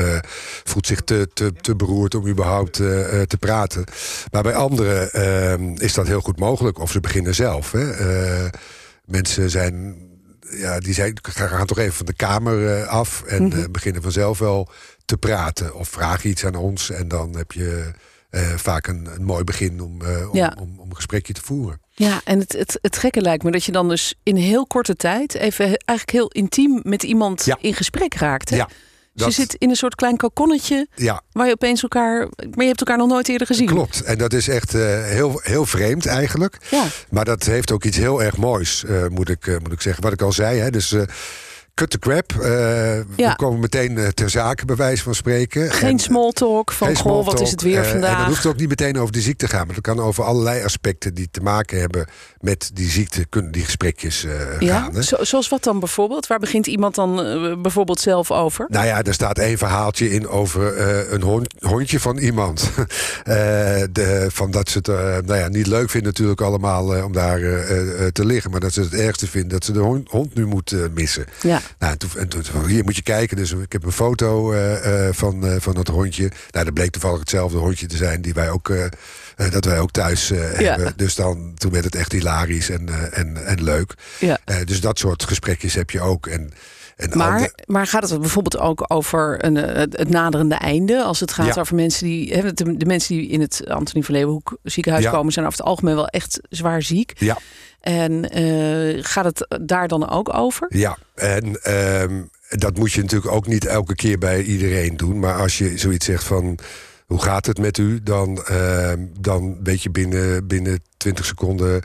[0.64, 3.84] voelt zich te, te, te beroerd om überhaupt eh, eh, te praten.
[4.30, 6.78] Maar bij anderen eh, is dat heel goed mogelijk.
[6.78, 7.72] Of ze beginnen zelf.
[7.72, 8.48] Hè.
[9.04, 9.96] Mensen zijn,
[10.50, 13.70] ja, die zijn, gaan toch even van de kamer af en Mhm.
[13.70, 14.68] beginnen vanzelf wel
[15.04, 15.74] te praten.
[15.74, 17.90] Of vragen iets aan ons en dan heb je
[18.56, 20.56] vaak een, een mooi begin om, om, Ja.
[20.60, 21.80] om, om een gesprekje te voeren.
[21.90, 24.94] Ja, en het, het, het gekke lijkt me dat je dan dus in heel korte
[24.96, 27.56] tijd even eigenlijk heel intiem met iemand Ja.
[27.60, 28.50] in gesprek raakt.
[28.50, 28.56] Hè?
[28.56, 28.68] Ja,
[29.12, 32.18] Dus dat- je zit in een soort klein kokonnetje Ja, waar je opeens elkaar.
[32.18, 33.66] Maar je hebt elkaar nog nooit eerder gezien.
[33.66, 34.02] klopt.
[34.02, 36.58] En dat is echt eh, heel, heel vreemd eigenlijk.
[36.70, 39.80] Ja, Maar dat heeft ook iets heel erg moois, eh, moet, ik, eh, moet ik
[39.80, 40.02] zeggen.
[40.02, 40.94] Wat ik al zei, hè, dus...
[41.74, 42.32] eh cut the crap.
[42.32, 43.30] eh, Ja.
[43.30, 45.70] We komen meteen eh, ter zake, bij wijze van spreken.
[45.72, 47.90] geen En- small talk van Geen goh, small wat is talk, het weer eh, En
[47.90, 48.16] vandaag?
[48.18, 49.66] dan hoeft het ook niet meteen over de ziekte te gaan.
[49.66, 52.06] Maar dat kan over allerlei aspecten die te maken hebben
[52.40, 54.94] met die ziekte, kunnen die gesprekjes eh, ja, gaan.
[54.94, 55.02] Hè?
[55.02, 56.26] Zo, zoals wat dan bijvoorbeeld?
[56.26, 58.66] Waar begint iemand dan eh, bijvoorbeeld zelf over?
[58.68, 62.70] Nou ja, er staat één verhaaltje in over eh, een hond- hondje van iemand.
[63.24, 63.36] Eh,
[63.92, 67.12] de, van dat ze het eh, nou ja, niet leuk vinden natuurlijk allemaal eh, om
[67.12, 68.50] daar eh, eh, te liggen.
[68.50, 71.24] Maar dat ze het ergste vinden dat ze de hond, hond nu moet eh, missen.
[71.42, 73.36] Ja, Nou, en toen, en toen- hier moet je kijken.
[73.36, 76.30] Dus ik heb een foto eh, eh, van, eh, van dat hondje.
[76.50, 78.72] Nou, dat bleek toevallig hetzelfde hondje te zijn die wij ook,
[79.50, 80.34] dat wij ook thuis Ja.
[80.36, 80.92] hebben.
[80.96, 83.94] Dus dan, toen werd het echt hilarisch en, en, en leuk.
[84.18, 84.38] ja.
[84.64, 86.26] Dus dat soort gesprekjes heb je ook.
[86.26, 86.52] En,
[87.00, 91.02] en Maar, maar gaat het bijvoorbeeld ook over een, eh, het naderende einde?
[91.02, 91.60] Als het gaat Ja.
[91.60, 92.32] over mensen die.
[92.34, 95.10] hè, De, de mensen die in het Antonie van Leeuwenhoek ziekenhuis Ja.
[95.10, 97.12] komen, zijn over het algemeen wel echt zwaar ziek.
[97.18, 97.38] ja,
[97.80, 100.66] En eh, gaat het daar dan ook over?
[100.68, 105.18] Ja, en ehm, dat moet je natuurlijk ook niet elke keer bij iedereen doen.
[105.18, 106.58] Maar als je zoiets zegt van
[107.06, 111.82] hoe gaat het met u, dan, ehm, dan weet je binnen, binnen 20 seconden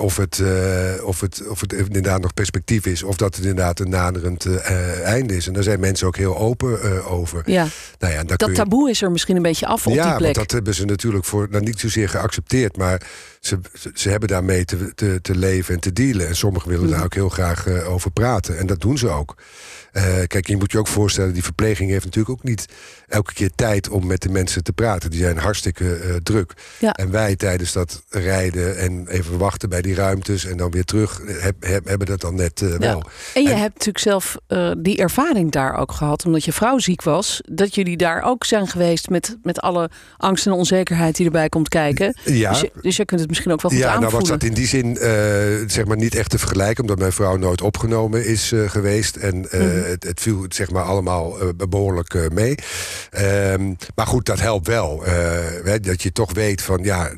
[0.00, 3.02] of het, eh, of, het, of het inderdaad nog perspectief is.
[3.02, 5.46] Of dat het inderdaad een naderend eh, einde is.
[5.46, 7.42] En daar zijn mensen ook heel open over.
[7.46, 7.66] Ja,
[7.98, 10.22] Nou ja, dat je- taboe is er misschien een beetje af op ja, die plek.
[10.22, 13.02] want dat hebben ze natuurlijk voor nou, niet zozeer geaccepteerd, maar
[13.40, 13.58] ze,
[13.94, 16.26] ze, hebben daarmee te, te, te leven en te dealen.
[16.28, 16.94] En sommigen willen Mhm.
[16.94, 18.58] daar ook heel graag over praten.
[18.58, 19.34] En dat doen ze ook.
[19.92, 22.64] Eh, kijk, je moet je ook voorstellen, die verpleging heeft natuurlijk ook niet
[23.08, 25.10] elke keer tijd om met de mensen te praten.
[25.10, 26.52] Die zijn hartstikke eh, druk.
[26.78, 26.92] Ja.
[26.92, 31.20] En wij tijdens dat rijden en even wachten bij die ruimtes en dan weer terug,
[31.26, 33.02] heb, heb- hebben dat dan net eh, wel.
[33.34, 34.36] En je En- hebt natuurlijk zelf
[34.78, 37.40] die ervaring daar ook gehad, omdat je vrouw ziek was.
[37.48, 41.68] Dat jullie daar ook zijn geweest met, met alle angst en onzekerheid die erbij komt
[41.68, 42.18] kijken.
[42.24, 44.10] Ja, Dus, je, dus je kunt het misschien ook wel goed ja, aanvoelen.
[44.10, 44.96] nou was dat in die zin
[45.70, 49.16] zeg maar niet echt te vergelijken, omdat mijn vrouw nooit opgenomen is geweest.
[49.16, 49.79] En mm -hmm.
[49.84, 51.36] Het, het, viel zeg maar allemaal
[51.68, 52.54] behoorlijk mee.
[53.18, 55.02] Um, maar goed, dat helpt wel.
[55.04, 57.10] Hè, dat je toch weet van ja,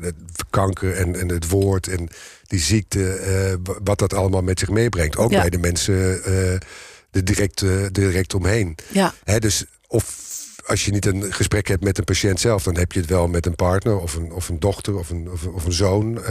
[0.49, 2.09] kanker en, en het woord en
[2.43, 5.17] die ziekte, wat dat allemaal met zich meebrengt.
[5.17, 5.39] Ook ja.
[5.39, 6.23] bij de mensen
[7.11, 8.75] er direct, direct omheen.
[8.91, 9.13] Ja.
[9.23, 10.21] Hè, dus of
[10.65, 13.27] als je niet een gesprek hebt met een patiënt zelf, dan heb je het wel
[13.27, 16.21] met een partner of een, of een dochter of een, of, of een zoon.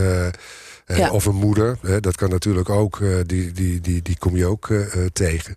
[0.87, 1.11] Ja.
[1.11, 1.79] Of een moeder.
[2.01, 2.99] dat kan natuurlijk ook.
[2.99, 5.55] Uh, die, die, die, die kom je ook uh, tegen.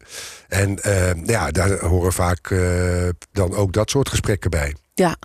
[0.47, 0.79] En
[1.25, 2.53] ja, daar horen vaak
[3.31, 4.75] dan ook dat soort gesprekken bij.
[4.97, 5.15] Ja,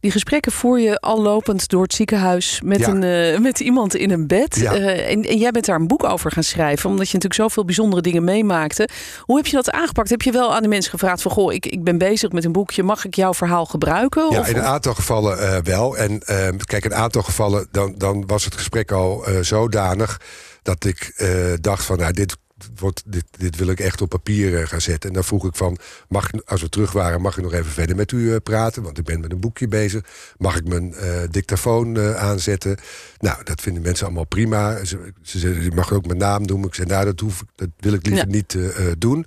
[0.00, 2.88] die gesprekken voer je al lopend door het ziekenhuis met, ja.
[2.88, 4.56] een, uh, met iemand in een bed.
[4.56, 4.76] Ja.
[4.76, 7.64] Uh, en, en, jij bent daar een boek over gaan schrijven, omdat je natuurlijk zoveel
[7.64, 8.88] bijzondere dingen meemaakte.
[9.20, 10.10] Hoe heb je dat aangepakt?
[10.10, 12.52] Heb je wel aan de mensen gevraagd van, goh, ik, ik ben bezig met een
[12.52, 14.26] boekje, mag ik jouw verhaal gebruiken?
[14.30, 15.96] Ja, of, in een aantal gevallen uh, wel.
[15.96, 16.18] En
[16.64, 20.20] kijk, in een aantal gevallen, dan, dan was het gesprek al zodanig
[20.62, 21.24] dat ik
[21.60, 22.36] dacht van, nou, dit
[22.74, 25.08] wordt, dit, dit wil ik echt op papier gaan zetten.
[25.08, 27.96] En dan vroeg ik van, mag, als we terug waren, mag ik nog even verder
[27.96, 28.82] met u praten?
[28.82, 30.04] Want ik ben met een boekje bezig.
[30.38, 32.78] Mag ik mijn uh, dictafoon uh, aanzetten?
[33.18, 34.84] Nou, dat vinden mensen allemaal prima.
[34.84, 36.68] Ze, ze zeiden, je mag ook mijn naam noemen.
[36.68, 38.34] Ik zei, nou, dat, hoef, dat wil ik liever ja.
[38.34, 39.26] niet uh, doen.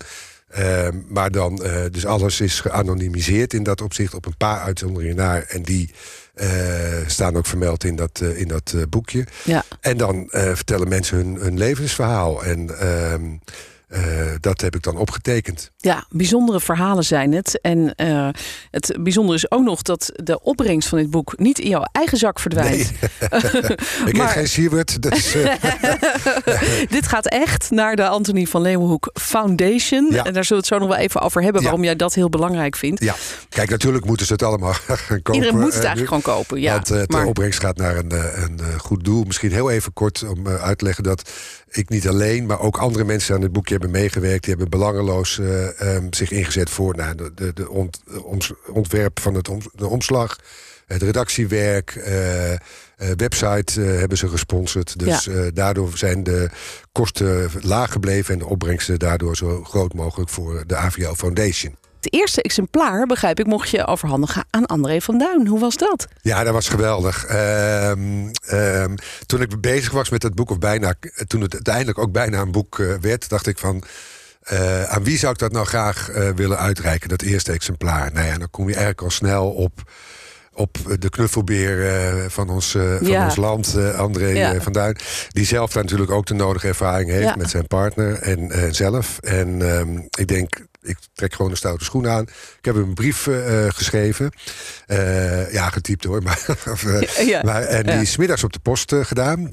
[0.58, 1.56] Uh, maar dan,
[1.92, 5.44] dus alles is geanonimiseerd in dat opzicht op een paar uitzonderingen naar.
[5.44, 5.92] En die
[7.08, 9.26] staan ook vermeld in dat, in dat boekje.
[9.44, 9.64] Ja.
[9.82, 12.44] En dan vertellen mensen hun, hun levensverhaal.
[12.44, 12.70] En
[13.90, 15.72] ehm, dat heb ik dan opgetekend.
[15.78, 17.62] Ja, bijzondere verhalen zijn het.
[17.62, 18.30] En uh,
[18.72, 22.18] het bijzondere is ook nog dat de opbrengst van dit boek niet in jouw eigen
[22.18, 22.92] zak verdwijnt.
[23.02, 23.30] Nee.
[24.10, 25.02] ik heb geen Siewert.
[25.02, 25.54] Dus, uh...
[26.96, 30.08] dit gaat echt naar de Antonie van Leeuwenhoek Foundation.
[30.12, 30.24] Ja.
[30.24, 31.86] En daar zullen we het zo nog wel even over hebben waarom ja.
[31.86, 33.04] jij dat heel belangrijk vindt.
[33.04, 33.16] Ja,
[33.50, 35.34] kijk, natuurlijk moeten ze het allemaal gaan kopen.
[35.34, 36.62] Iedereen moet het eigenlijk gewoon kopen.
[36.62, 36.74] Ja.
[36.74, 37.26] Want de maar...
[37.26, 39.24] opbrengst gaat naar een, een, een goed doel.
[39.24, 41.30] Misschien heel even kort om uit te leggen dat
[41.70, 44.44] ik niet alleen, maar ook andere mensen aan het boekje hebben meegewerkt.
[44.44, 49.20] Die hebben belangeloos uh, um, zich ingezet voor nou, de, de, de ont, ont, ontwerp
[49.20, 50.40] van het om, de omslag.
[50.86, 52.58] Het redactiewerk, uh, uh,
[53.16, 55.00] website hebben ze gesponsord.
[55.00, 55.52] Dus ja.
[55.52, 56.50] daardoor zijn de
[56.92, 61.76] kosten laag gebleven en de opbrengsten daardoor zo groot mogelijk voor de AVL Foundation.
[62.02, 65.48] Het eerste exemplaar, begrijp ik, mocht je overhandigen aan André van Duin.
[65.48, 66.08] Hoe was dat?
[66.22, 67.26] Ja, dat was geweldig.
[67.32, 70.94] Um, um, toen ik bezig was met het boek, of bijna,
[71.28, 73.84] toen het uiteindelijk ook bijna een boek uh, werd, dacht ik van.
[74.54, 78.12] Uh, aan wie zou ik dat nou graag uh, willen uitreiken, dat eerste exemplaar?
[78.14, 79.92] Nou ja, dan kom je eigenlijk al snel op,
[80.54, 83.26] op de knuffelbeer uh, van, ons, van ja.
[83.26, 84.62] ons land, André Ja.
[84.62, 84.98] van Duin.
[85.30, 87.36] Die zelf daar natuurlijk ook de nodige ervaring heeft Ja.
[87.36, 89.18] met zijn partner en zelf.
[89.20, 92.24] En um, ik denk, ik trek gewoon een stoute schoen aan.
[92.24, 94.32] Ik heb hem een brief uh, geschreven.
[94.88, 96.24] Uh, ja, getypt hoor.
[96.30, 97.42] Maar, of, uh, Ja.
[97.44, 99.52] maar, en die is middags op de post gedaan.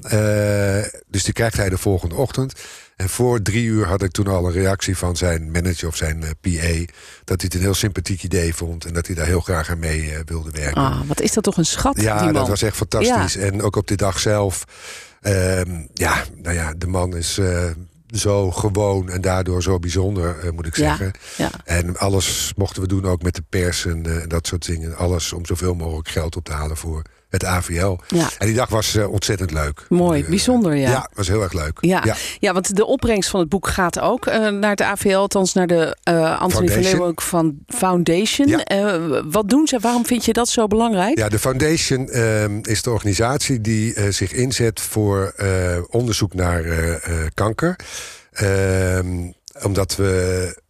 [1.07, 2.53] dus die krijgt hij de volgende ochtend.
[2.95, 6.19] En voor drie uur had ik toen al een reactie van zijn manager of zijn
[6.19, 6.49] PA.
[7.23, 8.85] Dat hij het een heel sympathiek idee vond.
[8.85, 10.81] En dat hij daar heel graag aan mee wilde werken.
[10.81, 12.33] Ah, wat is dat toch een schat, ja, die man.
[12.33, 13.35] dat was echt fantastisch.
[13.35, 14.63] En ook op die dag zelf.
[15.21, 17.39] Um, ja, nou ja, de man is
[18.15, 21.11] zo gewoon en daardoor zo bijzonder, uh, moet ik Ja, zeggen.
[21.37, 21.49] ja.
[21.65, 24.95] En alles mochten we doen, ook met de pers en uh, dat soort dingen.
[24.97, 27.97] Alles om zoveel mogelijk geld op te halen voor het AVL.
[28.07, 28.29] Ja.
[28.37, 29.85] En die dag was uh, ontzettend leuk.
[29.89, 30.89] Mooi, bijzonder, ja.
[30.89, 31.77] Ja, was heel erg leuk.
[31.81, 32.15] Ja.
[32.39, 32.53] Ja.
[32.53, 35.97] want de opbrengst van het boek gaat ook uh, naar het AVL, althans naar de
[36.39, 36.81] Anthony van.
[36.81, 38.47] Leeuwenhoek van Foundation.
[38.47, 38.99] Ja.
[39.29, 39.79] Wat doen ze?
[39.79, 41.17] Waarom vind je dat zo belangrijk?
[41.17, 45.33] Ja, de Foundation uh, is de organisatie die zich inzet voor
[45.89, 46.63] onderzoek naar
[47.33, 47.75] kanker.
[48.41, 50.61] Um, omdat we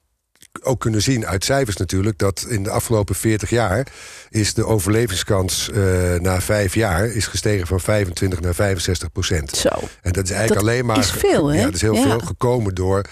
[0.62, 2.18] ook kunnen zien uit cijfers natuurlijk...
[2.18, 3.88] dat in de afgelopen 40 jaar
[4.30, 7.06] is de overlevingskans uh, na vijf jaar...
[7.06, 9.58] is gestegen van 25 naar 65 procent.
[9.58, 9.70] Zo.
[10.02, 10.98] En dat is eigenlijk dat alleen maar...
[10.98, 11.58] is veel, hè?
[11.58, 12.02] Ja, dat is heel Ja.
[12.02, 13.06] veel gekomen door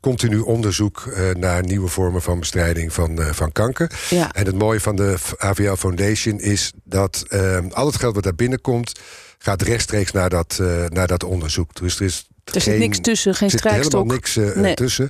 [0.00, 3.90] continu onderzoek uh, naar nieuwe vormen van bestrijding van, uh, van kanker.
[4.10, 4.32] Ja.
[4.32, 8.34] En het mooie van de AVL Foundation is dat uh, al het geld wat daar
[8.34, 9.00] binnenkomt...
[9.38, 11.74] gaat rechtstreeks naar dat, uh, naar dat onderzoek.
[11.74, 14.12] Dus er is Er zit niks tussen, geen er zit helemaal strijkstok.
[14.12, 14.74] niks uh, Nee.
[14.74, 15.08] tussen.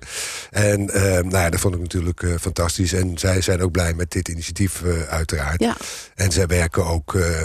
[0.50, 2.92] En uh, nou ja, dat vond ik natuurlijk uh, fantastisch.
[2.92, 5.60] En zij zijn ook blij met dit initiatief, uiteraard.
[5.60, 5.76] Ja.
[6.14, 7.42] En zij werken ook uh,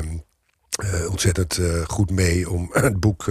[1.10, 3.26] ontzettend goed mee om het boek.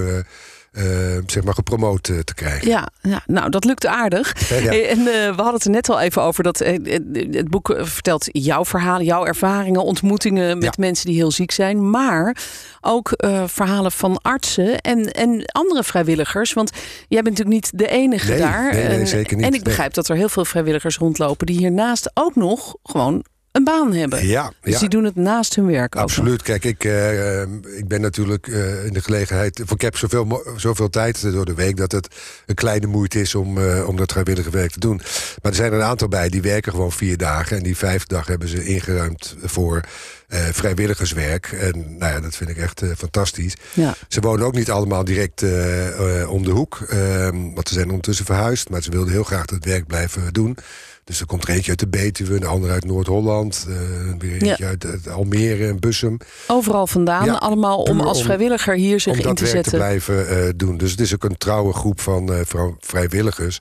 [0.76, 2.68] Uh, uh, zeg maar gepromoot uh, te krijgen.
[2.68, 4.32] Ja, ja, nou dat lukt aardig.
[4.48, 4.70] Ja, ja.
[4.72, 6.72] Eh, En we hadden het er net al even over dat eh,
[7.30, 11.90] het boek eh, vertelt jouw verhalen, jouw ervaringen, ontmoetingen met mensen die heel ziek zijn,
[11.90, 12.36] maar
[12.80, 16.52] ook eh, verhalen van artsen en, en andere vrijwilligers.
[16.52, 16.70] Want
[17.08, 18.72] jij bent natuurlijk niet de enige Nee, daar.
[18.72, 19.46] nee, nee, en, zeker niet.
[19.46, 23.24] En ik begrijp dat er heel veel vrijwilligers rondlopen die hiernaast ook nog gewoon
[23.56, 24.26] een baan hebben.
[24.26, 24.78] Ja, Dus ja.
[24.78, 26.02] die doen het naast hun werk ook.
[26.02, 26.42] Absoluut.
[26.42, 29.58] Kijk, ik, eh, eh, ik ben natuurlijk eh, in de gelegenheid.
[29.70, 32.08] Ik heb zoveel, zoveel tijd door de week dat het
[32.46, 34.96] een kleine moeite is om, eh, om dat vrijwillige werk te doen.
[35.42, 37.56] Maar er zijn er een aantal bij die werken gewoon vier dagen.
[37.56, 41.46] En die vijfde dag hebben ze ingeruimd voor eh, vrijwilligerswerk.
[41.52, 43.54] En nou ja, dat vind ik echt eh, fantastisch.
[43.74, 43.94] Ja.
[44.08, 46.78] Ze wonen ook niet allemaal direct eh, eh, om de hoek.
[46.88, 48.68] ehm, want ze zijn ondertussen verhuisd.
[48.70, 50.56] Maar ze wilden heel graag dat werk blijven doen.
[51.04, 53.66] Dus er komt er eentje uit de Betuwe, een ander uit Noord-Holland.
[53.68, 53.74] eh,
[54.18, 54.66] weer eentje Ja.
[54.68, 56.16] uit, uit Almere en Bussum.
[56.46, 59.54] Overal vandaan, Ja, allemaal om als om- vrijwilliger hier zich om in dat te werk
[59.54, 59.78] te zetten.
[59.78, 60.76] blijven eh, doen.
[60.76, 62.40] Dus het is ook een trouwe groep van eh,
[62.80, 63.60] vrijwilligers.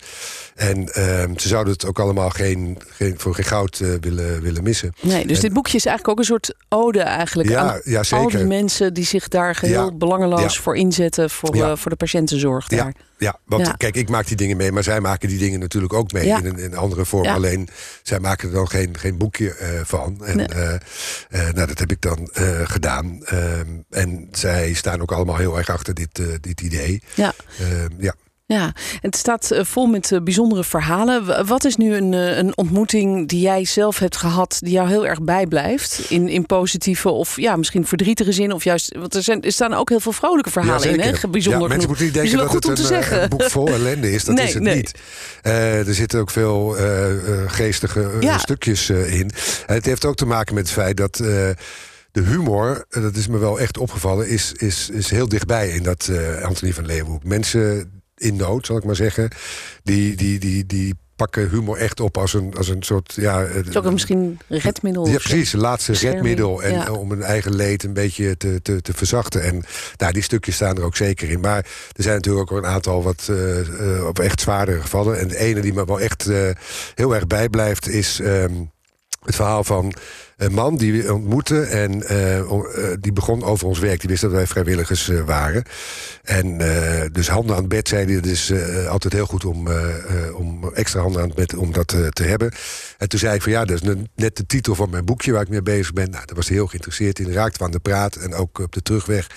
[0.55, 4.63] En ehm, ze zouden het ook allemaal geen, geen, voor geen goud eh, willen, willen
[4.63, 4.93] missen.
[5.01, 7.97] Nee, dus En- dit boekje is eigenlijk ook een soort ode eigenlijk Ja, aan ja,
[7.97, 8.37] al zeker.
[8.37, 12.67] die mensen die zich daar geheel Ja, belangeloos voor inzetten voor, eh, voor de patiëntenzorg
[12.67, 12.77] daar.
[12.77, 15.93] Ja, ja, want kijk, ik maak die dingen mee, maar zij maken die dingen natuurlijk
[15.93, 17.25] ook mee in, een, in een andere vorm.
[17.27, 17.67] Alleen
[18.03, 20.25] zij maken er dan geen, geen boekje eh, van.
[20.25, 20.47] En Nee.
[20.47, 20.79] eh,
[21.53, 22.29] nou, dat heb ik dan
[22.63, 23.25] gedaan.
[23.25, 27.01] Ehm, en zij staan ook allemaal heel erg achter dit, dit idee.
[27.13, 27.33] Ja.
[27.59, 28.13] Ehm, ja.
[28.47, 31.45] Ja, het staat eh, vol met eh, bijzondere verhalen.
[31.47, 35.07] Wat is nu een, eh, een ontmoeting die jij zelf hebt gehad, die jou heel
[35.07, 36.05] erg bijblijft?
[36.09, 38.51] In, in positieve of ja, misschien verdrietige zin?
[38.51, 41.27] Of juist, want er, zijn, er staan ook heel veel vrolijke verhalen in, hè?
[41.29, 44.23] Bijzonder ja, mensen moeten niet denken dat het een, boek vol ellende is.
[44.23, 44.75] Dat Nee, is het nee.
[44.75, 44.99] niet.
[45.41, 46.75] Er zitten ook veel
[47.47, 48.37] geestige Ja.
[48.37, 49.31] stukjes in.
[49.65, 51.15] Het heeft ook te maken met het feit dat...
[51.15, 56.11] de humor, dat is me wel echt opgevallen, is, is, is heel dichtbij in dat
[56.43, 57.23] Anthony van Leeuwenhoek.
[57.23, 59.29] Mensen in nood, zal ik maar zeggen,
[59.83, 63.13] die, die, die, die pakken humor echt op als een, als een soort...
[63.13, 65.07] Ja, eh, Het is ook een misschien een redmiddel.
[65.07, 65.53] ja, precies.
[65.53, 66.63] Een laatste Bescherming, redmiddel.
[66.63, 66.91] En ja.
[66.91, 69.43] om hun eigen leed een beetje te, te, te verzachten.
[69.43, 69.63] En
[69.97, 71.39] nou, die stukjes staan er ook zeker in.
[71.39, 73.59] Maar er zijn natuurlijk ook een aantal wat eh,
[73.97, 75.19] eh, op echt zwaardere gevallen.
[75.19, 76.49] En de ene die me wel echt eh,
[76.95, 78.19] heel erg bijblijft is.
[78.19, 78.53] ehm,
[79.25, 79.93] het verhaal van
[80.37, 82.47] een man die we ontmoeten en eh, eh,
[82.99, 83.99] die begon over ons werk.
[83.99, 85.63] Die wist dat wij vrijwilligers eh, waren.
[86.23, 86.57] En
[87.11, 88.15] dus handen aan het bed zei hij.
[88.15, 88.53] Het is
[88.87, 89.67] altijd heel goed om,
[90.33, 92.51] om extra handen aan het bed om dat te hebben.
[92.97, 95.41] En toen zei ik van ja, dat is net- de titel van mijn boekje waar
[95.41, 96.09] ik mee bezig ben.
[96.09, 97.31] Nou, daar was hij heel geïnteresseerd in.
[97.31, 99.29] Raakte we aan de praat en ook op de terugweg.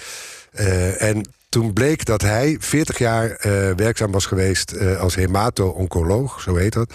[0.99, 6.57] En toen bleek dat hij 40 jaar eh, werkzaam was geweest eh, als hemato-oncoloog, zo
[6.57, 6.93] heet dat.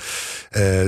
[0.50, 0.82] eh,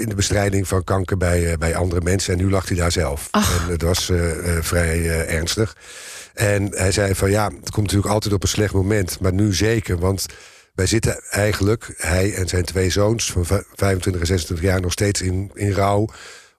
[0.00, 2.32] in de bestrijding van kanker bij, bij andere mensen.
[2.32, 3.28] En nu lag hij daar zelf.
[3.30, 3.64] Ach.
[3.66, 4.10] En het was
[4.60, 5.76] vrij ernstig.
[6.34, 9.20] En hij zei van ja, het komt natuurlijk altijd op een slecht moment.
[9.20, 10.26] Maar nu zeker, want
[10.74, 13.32] wij zitten eigenlijk, hij en zijn twee zoons...
[13.32, 16.08] van vij- 25 en 26 jaar nog steeds in, in rouw...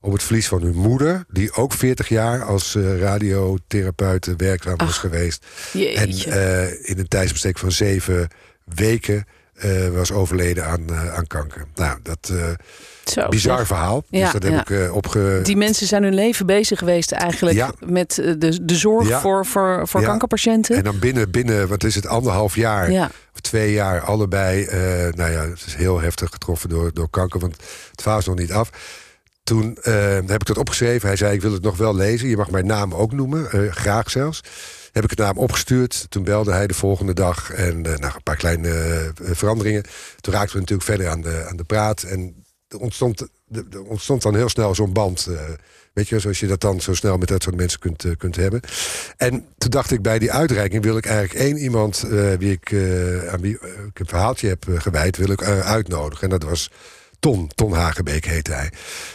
[0.02, 1.26] om het verlies van hun moeder...
[1.30, 5.46] die ook 40 jaar als eh, radiotherapeut werkzaam was geweest.
[5.74, 8.28] En eh, in een tijdsbestek van zeven
[8.76, 9.26] weken...
[9.54, 11.66] eh, was overleden aan, eh, aan kanker.
[11.76, 12.50] Nou, dat eh
[13.06, 14.04] Zo, bizar verhaal.
[14.10, 14.62] Ja, dus dat heb ja.
[14.62, 15.40] ik eh, opge...
[15.44, 17.72] Die mensen zijn hun leven bezig geweest eigenlijk Ja.
[17.86, 20.08] met eh, de, de zorg voor, voor, voor Ja.
[20.08, 20.76] kankerpatiënten.
[20.76, 22.92] En dan binnen, binnen, wat is het, anderhalf jaar...
[22.92, 23.12] ja.
[23.34, 24.80] of twee jaar allebei, eh,
[25.14, 27.56] nou ja, het is heel heftig getroffen door, door kanker, want
[27.96, 28.70] het is nog niet af.
[29.44, 31.08] Toen eh, heb ik dat opgeschreven.
[31.08, 32.28] Hij zei: Ik wil het nog wel lezen.
[32.28, 34.44] Je mag mijn naam ook noemen, eh, graag zelfs.
[34.92, 36.06] Heb ik het naar hem opgestuurd.
[36.10, 37.52] Toen belde hij de volgende dag.
[37.52, 39.84] En nou, een paar kleine veranderingen.
[40.20, 42.04] Toen raakten we natuurlijk verder aan de, aan de praat.
[42.04, 43.28] En er ontstond,
[43.88, 45.26] ontstond dan heel snel zo'n band.
[45.28, 45.40] eh,
[45.94, 48.62] weet je, zoals je dat dan zo snel met dat soort mensen kunt, kunt hebben.
[49.18, 52.06] En toen dacht ik, bij die uitreiking wil ik eigenlijk één iemand...
[52.38, 52.74] wie ik,
[53.32, 53.54] aan wie
[53.92, 56.24] ik een verhaaltje heb gewijd, wil ik uitnodigen.
[56.24, 56.70] En dat was
[57.22, 58.72] Ton, Ton Hagebeek heette hij.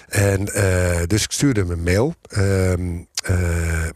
[0.09, 2.14] En uh, dus ik stuurde hem een mail.
[2.37, 3.37] Um, uh,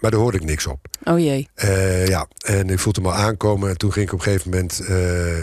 [0.01, 0.79] maar daar hoorde ik niks op.
[1.05, 1.49] Oh jee.
[1.65, 3.69] Uh, ja, en ik voelde hem al aankomen.
[3.71, 4.81] En toen ging ik op een gegeven moment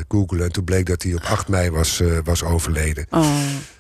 [0.08, 0.44] googlen.
[0.46, 3.06] En toen bleek dat hij op 8 mei was, was overleden.
[3.10, 3.36] Oh.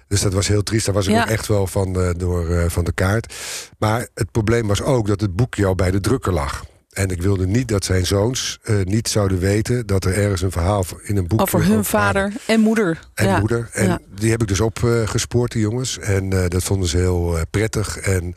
[0.07, 0.85] Dus dat was heel triest.
[0.85, 1.21] Daar was ik Ja.
[1.21, 3.33] ook echt wel van, door, van de kaart.
[3.77, 6.65] Maar het probleem was ook dat het boekje al bij de drukker lag.
[6.97, 9.85] En ik wilde niet dat zijn zoons uh, niet zouden weten...
[9.85, 11.41] dat er ergens een verhaal in een boek...
[11.41, 12.99] Over hun vader en moeder.
[13.13, 13.39] En ja.
[13.39, 13.69] moeder.
[13.71, 13.99] En Ja.
[14.15, 15.99] die heb ik dus opgespoord, die jongens.
[15.99, 17.97] En uh, dat vonden ze heel uh, prettig.
[17.97, 18.35] En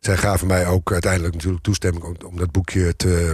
[0.00, 2.04] zij gaven mij ook uiteindelijk natuurlijk toestemming...
[2.04, 3.32] om, om dat boekje te,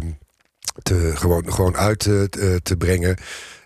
[0.82, 3.16] te, gewoon, gewoon uit te, te brengen.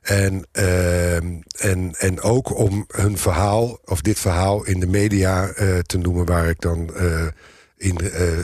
[0.03, 4.65] En, uh, en, en ook om hun verhaal, of dit verhaal...
[4.65, 7.27] in de media uh, te noemen waar ik dan uh,
[7.77, 7.99] in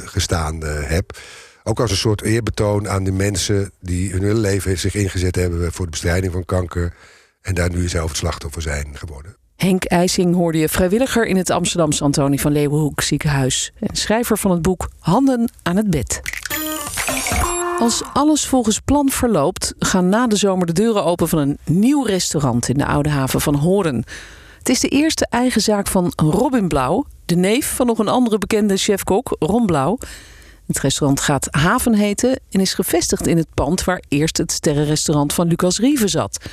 [0.05, 1.18] gestaan heb...
[1.66, 5.72] Ook als een soort eerbetoon aan de mensen die hun hele leven zich ingezet hebben
[5.72, 6.94] voor de bestrijding van kanker.
[7.40, 9.37] En daar nu zelf het slachtoffer zijn geworden.
[9.57, 13.72] Henk IJsing hoorde je vrijwilliger in het Amsterdamse Antonie van Leeuwenhoek ziekenhuis.
[13.79, 16.20] En schrijver van het boek Handen aan het bed.
[17.79, 22.03] Als alles volgens plan verloopt, gaan na de zomer de deuren open van een nieuw
[22.03, 24.05] restaurant in de Oude Haven van Horen.
[24.59, 27.07] Het is de eerste eigen zaak van Robin Blauw.
[27.24, 29.98] De neef van nog een andere bekende chef-kok, Ron Blauw.
[30.66, 35.33] Het restaurant gaat Haven heten en is gevestigd in het pand waar eerst het sterrenrestaurant
[35.33, 36.44] van Lucas Rieven zat.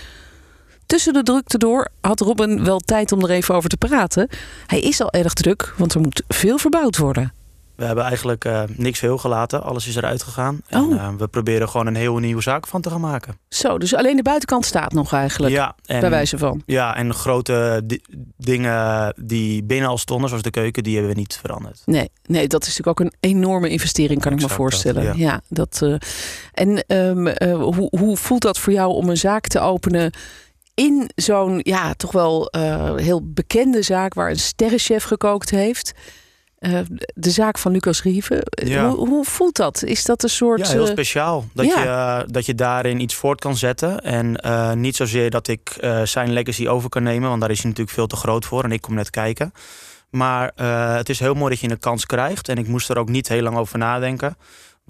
[0.85, 4.27] Tussen de drukte door had Robin wel tijd om er even over te praten.
[4.65, 7.33] Hij is al erg druk, want er moet veel verbouwd worden.
[7.81, 9.63] We hebben eigenlijk uh, niks heel gelaten.
[9.63, 10.61] Alles is eruit gegaan.
[10.67, 10.91] En, Oh.
[10.93, 13.37] uh, we proberen gewoon een heel nieuwe zaak van te gaan maken.
[13.49, 16.61] Zo, dus alleen de buitenkant staat nog eigenlijk, Ja, en, bij wijze van.
[16.65, 18.01] ja, en grote di-
[18.37, 21.81] dingen die binnen al stonden, zoals de keuken, die hebben we niet veranderd.
[21.85, 25.03] Nee, nee, dat is natuurlijk ook een enorme investering, kan ik me dat, voorstellen.
[25.03, 25.13] ja.
[25.15, 25.41] ja.
[25.49, 25.95] dat, eh,
[26.53, 30.13] en ehm, eh, hoe, hoe voelt dat voor jou om een zaak te openen
[30.73, 35.91] in zo'n, ja, toch wel eh, heel bekende zaak waar een sterrenchef gekookt heeft?
[36.61, 36.79] Eh,
[37.13, 38.41] de zaak van Lucas Rieven.
[38.49, 38.89] Ja.
[38.89, 39.83] Hoe, hoe voelt dat?
[39.83, 40.59] Is dat een soort.
[40.59, 41.45] Ja, heel eh, speciaal.
[41.53, 41.81] Dat, ja.
[41.81, 44.01] je, eh, dat je daarin iets voort kan zetten.
[44.01, 47.59] En eh, niet zozeer dat ik eh, zijn legacy over kan nemen, want daar is
[47.59, 48.63] hij natuurlijk veel te groot voor.
[48.63, 49.53] En ik kom net kijken.
[50.09, 52.49] Maar eh, het is heel mooi dat je een kans krijgt.
[52.49, 54.37] En ik moest er ook niet heel lang over nadenken.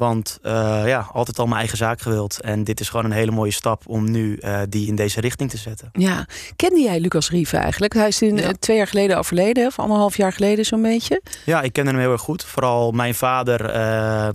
[0.02, 2.40] Want eh, ja, altijd al mijn eigen zaak gewild.
[2.42, 5.50] En dit is gewoon een hele mooie stap om nu eh, die in deze richting
[5.50, 5.90] te zetten.
[5.94, 6.26] ja.
[6.56, 7.94] Kende jij Lucas Rieven eigenlijk?
[7.94, 8.44] Hij is in, Ja.
[8.44, 11.22] eh, twee jaar geleden overleden, of anderhalf jaar geleden zo'n beetje.
[11.46, 12.44] Ja, ik kende hem heel erg goed.
[12.44, 13.60] Vooral mijn vader,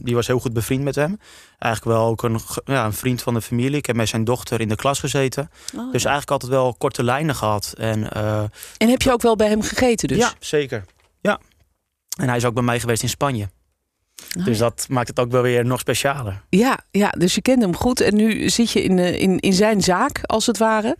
[0.02, 1.18] die was heel goed bevriend met hem.
[1.58, 3.76] Eigenlijk wel ook een, ja, een vriend van de familie.
[3.78, 5.50] Ik heb met zijn dochter in de klas gezeten.
[5.76, 7.74] Oh, Dus eigenlijk altijd wel korte lijnen gehad.
[7.78, 8.12] En,
[8.76, 10.18] En heb je ook wel bij hem gegeten dus?
[10.18, 10.84] Ja, zeker.
[11.20, 11.38] Ja.
[12.18, 13.48] En hij is ook bij mij geweest in Spanje.
[14.38, 16.42] Oh, Dus dat maakt het ook wel weer nog specialer.
[16.48, 19.52] Ja, ja, dus je kende hem goed en nu zit je in, eh, in, in
[19.52, 20.96] zijn zaak, als het ware.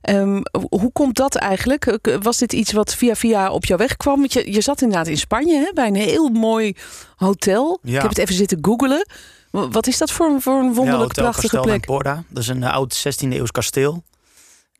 [0.00, 1.98] Ehm, hoe komt dat eigenlijk?
[2.22, 4.18] Was dit iets wat via via op jou weg kwam?
[4.18, 6.74] Want je, je zat inderdaad in Spanje hè, bij een heel mooi
[7.16, 7.78] hotel.
[7.82, 7.94] Ja.
[7.96, 9.06] Ik heb het even zitten googelen.
[9.50, 11.86] Wa- Wat is dat voor, voor een wonderlijk ja, Hotel prachtige Castel plek?
[11.86, 12.22] D'Emporda.
[12.28, 14.02] Dat is een eh, oud 16e eeuws kasteel.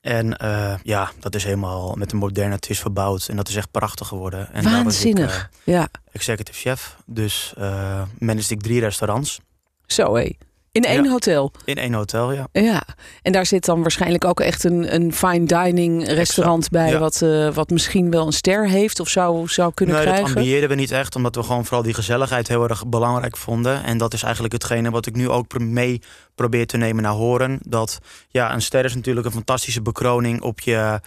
[0.05, 3.29] En eh, ja, dat is helemaal met een moderne twist verbouwd.
[3.29, 4.53] En dat is echt prachtig geworden.
[4.53, 5.51] En daar was ik, Waanzinnig.
[5.64, 6.97] eh, ja, executive chef.
[7.07, 9.40] Dus eh managed ik drie restaurants.
[9.87, 10.31] zo hé.
[10.74, 11.10] In één Ja.
[11.10, 11.52] hotel.
[11.64, 12.48] In één hotel, ja.
[12.52, 12.82] Ja,
[13.22, 16.98] en daar zit dan waarschijnlijk ook echt een, een fine dining restaurant bij, ja.
[16.98, 20.37] wat, eh, wat misschien wel een ster heeft of zou, zou kunnen nee, dat krijgen.
[20.37, 23.84] ambieerden we niet echt, omdat we gewoon vooral die gezelligheid heel erg belangrijk vonden.
[23.84, 26.00] En dat is eigenlijk hetgene wat ik nu ook mee
[26.34, 27.58] probeer te nemen naar horen.
[27.62, 31.00] Dat ja, een ster is natuurlijk een fantastische bekroning op je,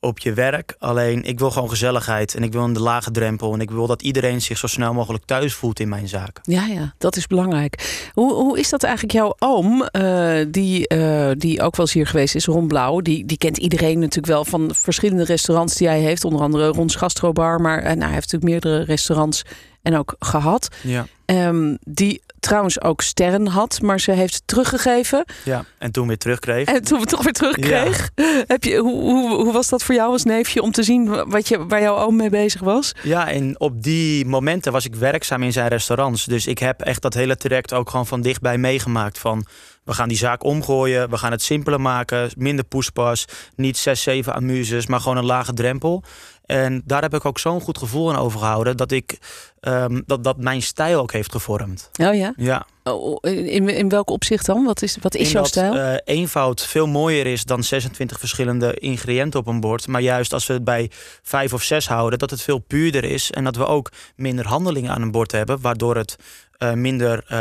[0.00, 0.74] op je werk.
[0.78, 3.52] Alleen ik wil gewoon gezelligheid en ik wil een de lage drempel.
[3.52, 6.40] En ik wil dat iedereen zich zo snel mogelijk thuis voelt in mijn zaak.
[6.42, 8.08] Ja, ja, dat is belangrijk.
[8.12, 12.06] Hoe, hoe is dat eigenlijk jouw oom, eh, die, eh, die ook wel eens hier
[12.06, 13.00] geweest is, Ron Blauw?
[13.00, 16.24] Die, die kent iedereen natuurlijk wel van verschillende restaurants die hij heeft.
[16.24, 19.44] Onder andere Rons Gastrobar, maar nou, hij heeft natuurlijk meerdere restaurants
[19.82, 20.68] en ook gehad.
[20.82, 21.06] Ja.
[21.24, 25.24] Ehm, die trouwens ook sterren had, maar ze heeft teruggegeven.
[25.44, 25.64] ja.
[25.78, 26.68] En toen weer terugkreeg.
[26.68, 28.10] En toen we toch weer terugkreeg.
[28.46, 31.48] Heb je, hoe, hoe, hoe was dat voor jou als neefje om te zien wat
[31.48, 32.92] je, waar jouw oom mee bezig was?
[33.02, 36.24] Ja, en op die momenten was ik werkzaam in zijn restaurants.
[36.24, 39.18] Dus ik heb echt dat hele traject ook gewoon van dichtbij meegemaakt.
[39.18, 39.46] Van
[39.88, 43.24] we gaan die zaak omgooien, we gaan het simpeler maken, minder poespas,
[43.56, 46.02] niet zes, zeven amuses, maar gewoon een lage drempel.
[46.44, 49.18] En daar heb ik ook zo'n goed gevoel aan overgehouden dat ik
[49.60, 51.90] ehm, dat, dat mijn stijl ook heeft gevormd.
[52.02, 52.32] Oh ja?
[52.36, 54.64] Ja, Oh, In, in welk opzicht dan?
[54.64, 55.74] Wat is, wat is in jouw dat, stijl?
[55.74, 59.86] eh, eenvoud veel mooier is dan 26 verschillende ingrediënten op een bord.
[59.86, 60.90] Maar juist als we het bij
[61.22, 63.30] vijf of zes houden, dat het veel puurder is.
[63.30, 66.16] En dat we ook minder handelingen aan een bord hebben, waardoor het
[66.58, 67.38] eh, minder eh,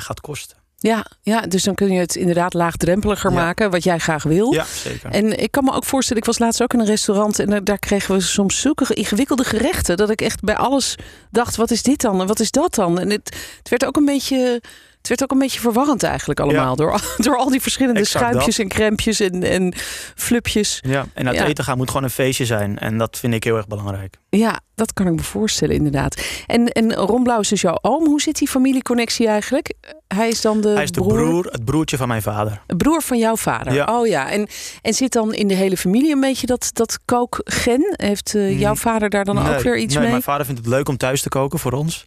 [0.00, 0.56] gaat kosten.
[0.86, 3.36] Ja, ja, dus dan kun je het inderdaad laagdrempeliger Ja.
[3.36, 4.52] maken, wat jij graag wil.
[4.52, 5.10] Ja, zeker.
[5.10, 7.64] En ik kan me ook voorstellen, ik was laatst ook in een restaurant en daar-
[7.64, 10.94] daar kregen we soms zulke ingewikkelde gerechten dat ik echt bij alles
[11.30, 12.98] dacht: wat is dit dan en wat is dat dan?
[12.98, 14.62] En het, het werd ook een beetje.
[15.04, 16.76] Het werd ook een beetje verwarrend eigenlijk allemaal.
[16.76, 19.74] Door, door al die verschillende Exact schuimpjes en krempjes en, en
[20.14, 20.78] flupjes.
[20.86, 21.46] Ja, en uit Ja.
[21.46, 22.78] eten gaan moet gewoon een feestje zijn.
[22.78, 24.16] En dat vind ik heel erg belangrijk.
[24.28, 26.22] Ja, dat kan ik me voorstellen inderdaad.
[26.46, 28.06] En, en Ron Blauw is dus jouw oom.
[28.06, 29.74] Hoe zit die familieconnectie eigenlijk?
[30.08, 32.60] Hij is dan de, Hij is de broer, het broertje van mijn vader.
[32.66, 33.72] Broer van jouw vader.
[33.72, 33.98] Ja.
[33.98, 34.30] Oh ja.
[34.30, 34.48] En,
[34.82, 37.94] en zit dan in de hele familie een beetje dat, dat kookgen?
[37.96, 40.10] Heeft eh, jouw Mm, vader daar dan Nee, ook weer iets nee, mee?
[40.12, 42.04] Mijn vader vindt het leuk om thuis te koken voor ons.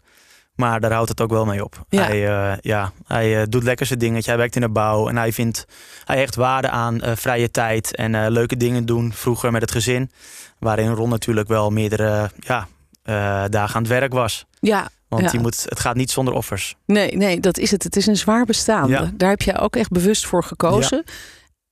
[0.58, 1.86] Maar daar houdt het ook wel mee op.
[1.90, 2.04] Ja.
[2.04, 4.30] Hij, eh, ja, hij eh, doet lekker zijn dingetje.
[4.30, 5.08] Hij werkt in de bouw.
[5.10, 5.66] En hij vindt
[6.06, 7.96] hij hecht waarde aan eh, vrije tijd.
[7.96, 9.14] En eh, leuke dingen doen.
[9.14, 10.12] Vroeger met het gezin.
[10.60, 12.68] Waarin Ron natuurlijk wel meerdere ja,
[13.04, 14.46] eh, dagen aan het werk was.
[14.60, 15.30] Ja, Want Ja.
[15.32, 16.76] die moet, het gaat niet zonder offers.
[16.86, 17.84] nee, nee, dat is het.
[17.84, 18.90] Het is een zwaar bestaan.
[18.90, 19.12] Ja.
[19.14, 21.04] Daar heb jij ook echt bewust voor gekozen.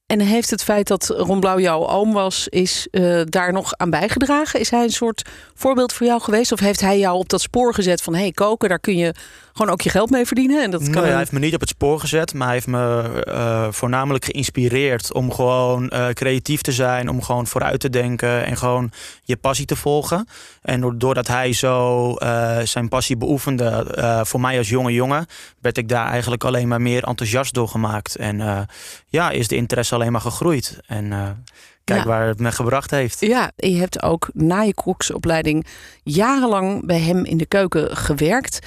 [0.05, 3.89] En heeft het feit dat Ron Blauw jouw oom was, is eh, daar nog aan
[3.89, 4.59] bijgedragen?
[4.59, 6.51] Is hij een soort voorbeeld voor jou geweest?
[6.51, 8.13] Of heeft hij jou op dat spoor gezet van...
[8.13, 9.13] hé, hey, koken, daar kun je
[9.57, 10.63] gewoon ook je geld mee verdienen.
[10.63, 12.67] En dat kan Nee, hij heeft me niet op het spoor gezet, maar hij heeft
[12.67, 18.45] me eh, voornamelijk geïnspireerd om gewoon eh, creatief te zijn, om gewoon vooruit te denken
[18.45, 18.91] en gewoon
[19.23, 20.27] je passie te volgen.
[20.61, 25.25] En door- doordat hij zo eh, zijn passie beoefende voor mij als jonge jongen,
[25.61, 28.15] werd ik daar eigenlijk alleen maar meer enthousiast door gemaakt.
[28.15, 28.67] En
[29.07, 30.79] ja, is de interesse alleen maar gegroeid.
[30.87, 31.09] En
[31.83, 32.05] kijk Ja.
[32.07, 33.19] waar het me gebracht heeft.
[33.19, 35.65] Ja, je hebt ook na je koksopleiding
[36.03, 38.59] jarenlang bij hem in de keuken gewerkt.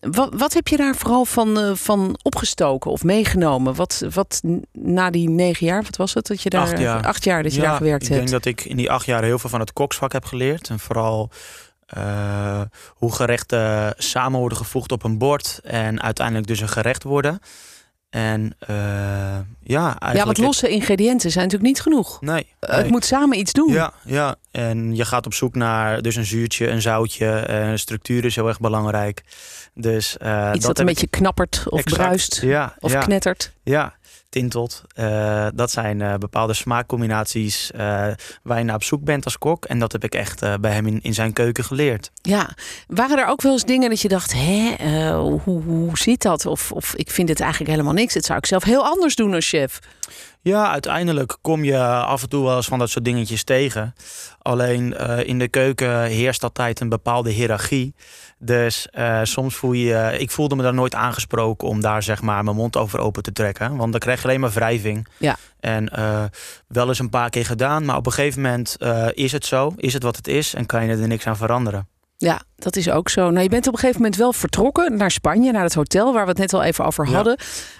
[0.00, 3.74] Wat, wat heb je daar vooral van, eh, van opgestoken of meegenomen?
[3.74, 4.40] Wat, wat
[4.72, 6.26] na die negen jaar, wat was het?
[6.26, 7.06] Dat je daar, Acht jaar.
[7.06, 8.20] acht jaar dat je Ja, daar gewerkt ik hebt.
[8.20, 10.68] denk dat ik in die acht jaar heel veel van het koksvak heb geleerd.
[10.68, 11.30] En vooral
[11.86, 15.60] eh, hoe gerechten samen worden gevoegd op een bord.
[15.64, 17.40] En uiteindelijk dus een gerecht worden.
[18.10, 18.76] En eh,
[19.62, 22.20] ja, ja, want losse ingrediënten zijn natuurlijk niet genoeg.
[22.20, 22.46] Nee.
[22.60, 22.90] Het nee.
[22.90, 23.72] moet samen iets doen.
[23.72, 27.26] Ja, ja, en je gaat op zoek naar dus een zuurtje, een zoutje.
[27.26, 29.22] En structuur is heel erg belangrijk.
[29.74, 32.02] Dus, eh, iets dat, een beetje knappert of Exact.
[32.02, 33.00] bruist Ja, of ja.
[33.00, 33.52] knettert.
[33.62, 33.94] Ja,
[34.30, 34.82] tintelt.
[34.94, 37.78] Eh, dat zijn eh, bepaalde smaakcombinaties eh,
[38.42, 39.64] waar je naar op zoek bent als kok.
[39.64, 42.10] En dat heb ik echt bij hem in, in zijn keuken geleerd.
[42.22, 42.56] Ja,
[42.86, 44.74] waren er ook wel eens dingen dat je dacht, hè,
[45.14, 46.46] hoe, hoe zit dat?
[46.46, 48.14] Of, of ik vind het eigenlijk helemaal niks.
[48.14, 49.78] Dat zou ik zelf heel anders doen als chef.
[50.42, 53.94] Ja, uiteindelijk kom je af en toe wel eens van dat soort dingetjes tegen.
[54.42, 57.94] Alleen eh, in de keuken heerst altijd een bepaalde hiërarchie.
[58.38, 60.16] Dus eh, soms voel je...
[60.18, 63.32] Ik voelde me daar nooit aangesproken om daar zeg maar mijn mond over open te
[63.32, 63.76] trekken.
[63.76, 65.08] Want dan krijg je alleen maar wrijving.
[65.16, 65.36] Ja.
[65.60, 66.24] En eh,
[66.66, 67.84] wel eens een paar keer gedaan.
[67.84, 68.76] Maar op een gegeven moment
[69.14, 69.72] is het zo.
[69.76, 70.54] Is het wat het is.
[70.54, 71.88] En kan je er niks aan veranderen.
[72.22, 73.30] Ja, dat is ook zo.
[73.30, 76.22] Nou, je bent op een gegeven moment wel vertrokken naar Spanje, naar het hotel waar
[76.22, 77.12] we het net al even over Ja.
[77.14, 77.36] hadden.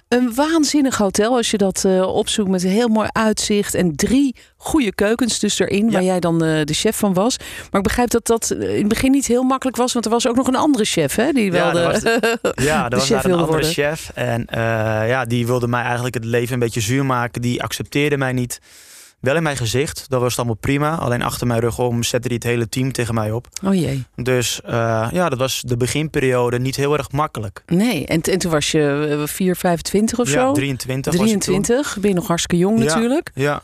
[0.09, 4.37] Een waanzinnig hotel als je dat eh, opzoekt met een heel mooi uitzicht en drie
[4.57, 7.37] goede keukens dus erin, waar jij dan eh, de chef van was.
[7.71, 10.27] Maar ik begrijp dat dat in het begin niet heel makkelijk was, want er was
[10.29, 13.25] ook nog een andere chef, hè, die wel Ja, de, er Ja, er was chef
[13.25, 13.71] een andere worden.
[13.71, 14.11] chef.
[14.15, 14.61] En eh,
[15.09, 17.43] ja, die wilde mij eigenlijk het leven een beetje zuur maken.
[17.43, 18.59] Die accepteerde mij niet.
[19.21, 20.97] Wel in mijn gezicht, dat was het allemaal prima.
[20.97, 23.47] Alleen achter mijn rug om zette hij het hele team tegen mij op.
[23.65, 24.05] Oh jee.
[24.15, 27.63] Dus eh, ja, dat was de beginperiode niet heel erg makkelijk.
[27.67, 30.53] Nee, en, en toen was je eh, 4, 25 of ja, zo?
[30.53, 31.41] 23 was ik toen.
[31.41, 32.85] 23, ben je nog hartstikke jong Ja.
[32.85, 33.31] natuurlijk.
[33.35, 33.63] Ja.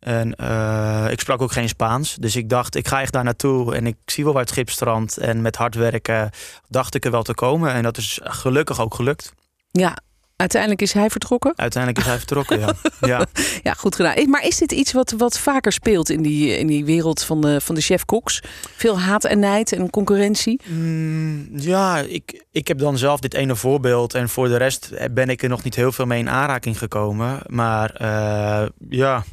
[0.00, 2.14] En eh, ik sprak ook geen Spaans.
[2.14, 3.74] Dus ik dacht, ik ga echt daar naartoe.
[3.74, 5.16] En ik zie wel waar het schip strandt.
[5.16, 6.30] En met hard werken
[6.68, 7.72] dacht ik er wel te komen.
[7.72, 9.32] En dat is gelukkig ook gelukt.
[9.70, 9.98] Ja,
[10.40, 11.52] uiteindelijk is hij vertrokken.
[11.56, 12.74] Uiteindelijk is hij vertrokken, ja.
[13.00, 13.26] ja.
[13.62, 14.30] Ja, goed gedaan.
[14.30, 17.60] Maar is dit iets wat, wat vaker speelt in die, in die wereld van de,
[17.60, 18.42] van de chef-koks?
[18.76, 20.60] Veel haat en nijd en concurrentie?
[20.64, 24.14] Mm, ja, ik, ik heb dan zelf dit ene voorbeeld.
[24.14, 27.40] En voor de rest ben ik er nog niet heel veel mee in aanraking gekomen.
[27.46, 29.24] Maar eh, ja,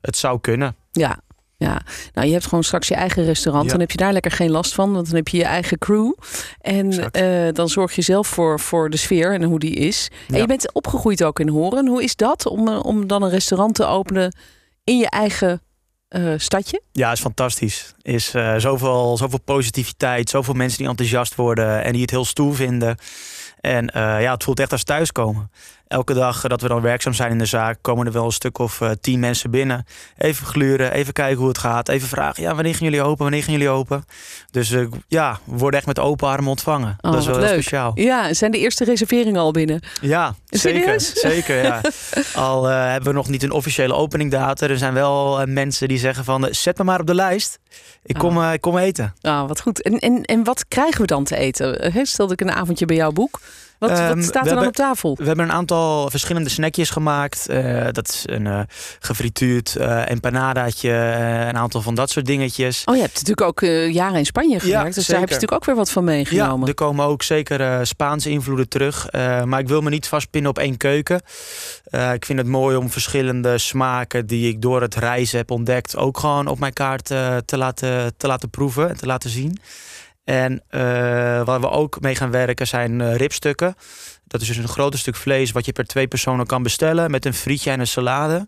[0.00, 0.76] het zou kunnen.
[0.92, 1.20] Ja.
[1.58, 1.82] Ja,
[2.12, 3.64] nou je hebt gewoon straks je eigen restaurant.
[3.64, 3.70] Ja.
[3.70, 6.12] Dan heb je daar lekker geen last van, want dan heb je je eigen crew.
[6.60, 10.10] En eh, dan zorg je zelf voor, voor de sfeer en hoe die is.
[10.28, 11.88] En je bent opgegroeid ook in Horen.
[11.88, 14.36] Hoe is dat om, eh, om dan een restaurant te openen
[14.84, 15.60] in je eigen
[16.08, 16.82] eh, stadje?
[16.92, 17.94] Ja, is fantastisch.
[18.02, 22.96] Is zoveel, zoveel positiviteit, zoveel mensen die enthousiast worden en die het heel stoer vinden.
[23.60, 25.50] En ja, het voelt echt als thuiskomen.
[25.88, 28.58] Elke dag dat we dan werkzaam zijn in de zaak, komen er wel een stuk
[28.58, 29.86] of eh, tien mensen binnen.
[30.18, 31.88] Even gluren, even kijken hoe het gaat.
[31.88, 33.22] Even vragen, ja, wanneer gaan jullie open?
[33.22, 34.04] Wanneer gaan jullie open?
[34.50, 36.96] Dus eh, ja, we worden echt met open armen ontvangen.
[37.00, 37.48] Oh, dat is wel leuk.
[37.48, 37.92] speciaal.
[37.94, 39.80] Ja, zijn de eerste reserveringen al binnen?
[40.00, 41.00] Ja, zeker.
[41.00, 41.80] Zeker, ja.
[42.34, 44.68] Al eh, hebben we nog niet een officiële openingdatum.
[44.68, 47.58] Er zijn wel eh, mensen die zeggen van, eh, zet me maar op de lijst.
[48.04, 49.14] Ik kom, eh, ik kom eten.
[49.20, 49.82] Ah, wat goed.
[49.82, 51.80] En, en, en wat krijgen we dan te eten?
[51.80, 53.40] Eh, hè, Stel dat ik een avondje bij jou boek.
[53.78, 55.16] Wat, Ehm, wat staat we er dan op tafel?
[55.18, 57.48] We hebben een aantal verschillende snackjes gemaakt.
[57.48, 58.60] Eh, dat is een eh
[58.98, 60.90] gefrituurd eh empanadaatje,
[61.48, 62.82] een aantal van dat soort dingetjes.
[62.84, 63.60] Oh, je hebt natuurlijk ook
[63.92, 64.94] jaren in Spanje gewerkt.
[64.94, 66.68] dus daar heb je natuurlijk ook weer wat van Ja, meegenomen.
[66.68, 69.08] er komen ook zeker Spaanse invloeden terug.
[69.44, 71.20] Maar ik wil me niet vastpinnen op één keuken.
[72.12, 75.96] Ik vind het mooi om verschillende smaken die ik door het reizen heb ontdekt...
[75.96, 77.04] ook gewoon op mijn kaart
[77.44, 79.58] te, laten, te laten proeven en te laten zien.
[80.26, 80.80] En eh,
[81.44, 83.74] waar we ook mee gaan werken zijn eh, ribstukken.
[84.24, 87.10] Dat is dus een groter stuk vlees wat je per twee personen kan bestellen...
[87.10, 88.46] met een frietje en een salade.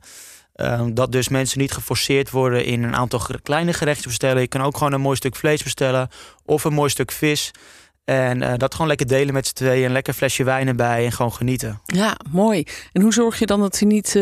[0.52, 4.40] Eh, dat dus mensen niet geforceerd worden in een aantal kleine gerechtjes bestellen.
[4.40, 6.08] Je kan ook gewoon een mooi stuk vlees bestellen
[6.44, 7.50] of een mooi stuk vis.
[8.08, 9.84] En eh, dat gewoon lekker delen met z'n tweeën.
[9.84, 11.80] Een lekker flesje wijn erbij en gewoon genieten.
[11.84, 12.64] Ja, mooi.
[12.92, 14.12] En hoe zorg je dan dat hij niet eh,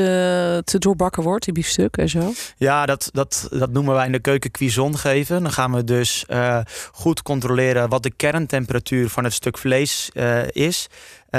[0.58, 2.32] te doorbakken wordt, die biefstuk en zo?
[2.56, 5.42] Ja, dat, dat, dat noemen wij in de keuken cuisson geven.
[5.42, 6.60] Dan gaan we dus eh,
[6.92, 10.10] goed controleren wat de kerntemperatuur van het stuk vlees
[10.50, 10.88] is.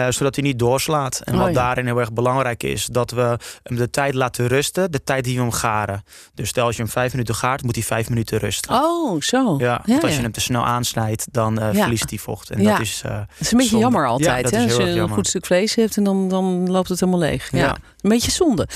[0.05, 1.21] Eh, zodat hij niet doorslaat.
[1.23, 1.53] En Oh, wat ja.
[1.53, 5.35] daarin heel erg belangrijk is, dat we hem de tijd laten rusten, de tijd die
[5.35, 6.03] we hem garen.
[6.33, 8.73] Dus stel als je hem vijf minuten gaart, moet hij vijf minuten rusten.
[8.73, 9.55] Oh, zo.
[9.57, 12.49] Ja, want als je hem te snel aansnijdt, dan eh, verliest hij vocht.
[12.49, 13.85] En dat is, eh, Dat is een beetje zonde.
[13.85, 14.51] jammer Ja, altijd.
[14.51, 14.63] hè?
[14.63, 17.51] Als je een goed stuk vlees hebt en dan, dan loopt het helemaal leeg.
[17.51, 17.75] Ja.
[18.01, 18.67] Een beetje zonde.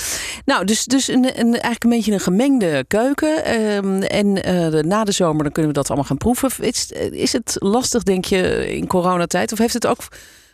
[0.46, 3.46] Nou, dus, dus een, een, eigenlijk een beetje een gemengde keuken.
[3.46, 6.50] Ehm, en de, na de zomer dan kunnen we dat allemaal gaan proeven.
[6.60, 9.52] Is, is het lastig, denk je, in coronatijd?
[9.52, 10.00] Of heeft het ook...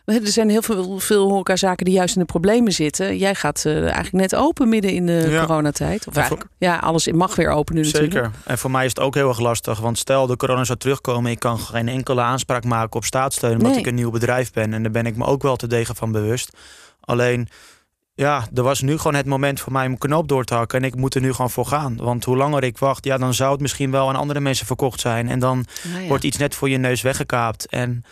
[0.08, 3.18] Er zijn heel veel, veel horecazaken die juist in de problemen zitten.
[3.18, 5.46] Jij gaat eh, eigenlijk net open midden in de Ja.
[5.46, 6.08] coronatijd.
[6.08, 8.14] Of Ja, eigenlijk, ja, alles mag weer open nu natuurlijk.
[8.14, 8.32] Zeker.
[8.46, 9.80] En voor mij is het ook heel erg lastig.
[9.80, 13.52] Want stel de corona zou terugkomen, ik kan geen enkele aanspraak maken op staatssteun.
[13.56, 13.80] Omdat Nee.
[13.80, 14.74] ik een nieuw bedrijf ben.
[14.74, 16.58] En daar ben ik me ook wel te degen van bewust.
[17.00, 17.48] Alleen,
[18.14, 20.80] ja, er was nu gewoon het moment voor mij om knoop door te hakken.
[20.80, 21.98] En ik moet er nu gewoon voor gaan.
[21.98, 25.00] Want hoe langer ik wacht, ja, dan zou het misschien wel aan andere mensen verkocht
[25.00, 25.30] zijn.
[25.30, 26.08] En dan Nou ja.
[26.08, 27.66] wordt iets net voor je neus weggekaapt.
[27.70, 28.04] En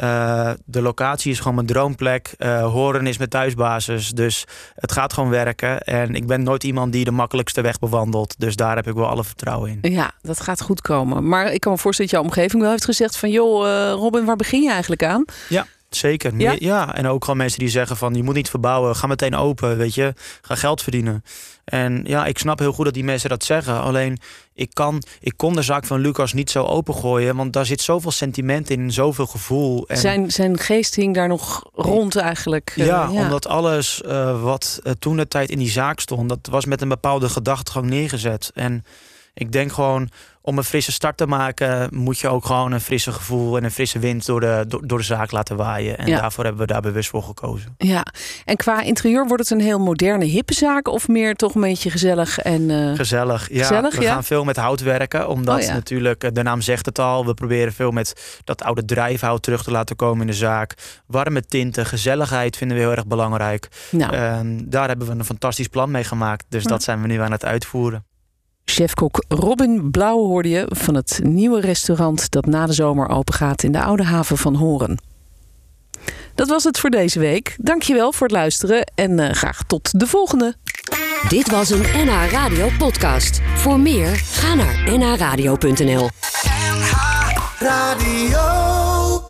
[0.00, 2.34] eh, de locatie is gewoon mijn droomplek.
[2.38, 4.08] Eh, horen is mijn thuisbasis.
[4.08, 4.44] Dus
[4.74, 5.80] het gaat gewoon werken.
[5.80, 8.34] En ik ben nooit iemand die de makkelijkste weg bewandelt.
[8.38, 9.92] Dus daar heb ik wel alle vertrouwen in.
[9.92, 11.28] Ja, dat gaat goed komen.
[11.28, 13.30] Maar ik kan me voorstellen dat jouw omgeving wel heeft gezegd van...
[13.30, 15.24] joh, eh, Robin, waar begin je eigenlijk aan?
[15.90, 16.58] Zeker.
[16.58, 16.94] Ja?
[16.94, 19.94] En ook gewoon mensen die zeggen van je moet niet verbouwen, ga meteen open, weet
[19.94, 21.24] je, ga geld verdienen.
[21.64, 23.80] En ja, ik snap heel goed dat die mensen dat zeggen.
[23.80, 24.18] Alleen
[24.54, 28.10] ik kan, ik kon de zaak van Lucas niet zo opengooien, want daar zit zoveel
[28.10, 29.88] sentiment in, zoveel gevoel.
[29.88, 32.72] En Zijn, zijn geest hing daar nog rond eigenlijk.
[32.76, 36.48] eh, ja, omdat alles eh, wat eh, toen de tijd in die zaak stond, dat
[36.50, 38.50] was met een bepaalde gedachtegang neergezet.
[38.54, 38.84] En
[39.34, 40.08] ik denk gewoon,
[40.50, 43.70] om een frisse start te maken, moet je ook gewoon een frisse gevoel en een
[43.70, 45.98] frisse wind door de, door, door de zaak laten waaien.
[45.98, 46.20] En Ja.
[46.20, 47.74] daarvoor hebben we daar bewust voor gekozen.
[47.78, 48.04] Ja,
[48.44, 50.88] en qua interieur wordt het een heel moderne, hippe zaak...
[50.88, 52.70] of meer toch een beetje gezellig en...
[52.70, 53.48] eh, Gezellig.
[53.52, 54.12] Ja, Gezellig, we ja?
[54.12, 55.28] gaan veel met hout werken.
[55.28, 55.72] Omdat Oh ja.
[55.72, 57.26] natuurlijk, eh, de naam zegt het al.
[57.26, 60.74] We proberen veel met dat oude drijfhout terug te laten komen in de zaak.
[61.06, 63.68] Warme tinten, gezelligheid vinden we heel erg belangrijk.
[63.90, 66.44] nou, En daar hebben we een fantastisch plan mee gemaakt.
[66.48, 68.04] Dus dat zijn we nu aan het uitvoeren.
[68.64, 70.66] Chefkok Robin Blauw hoorde je...
[70.68, 73.62] van het nieuwe restaurant dat na de zomer open gaat...
[73.62, 74.98] in de Oude Haven van Horen.
[76.34, 77.56] Dat was het voor deze week.
[77.58, 80.56] Dankjewel voor het luisteren en eh, graag tot de volgende.
[81.28, 83.40] Dit was een NH Radio podcast.
[83.54, 86.08] Voor meer, ga naar nhradio.nl.
[87.58, 88.79] Radio.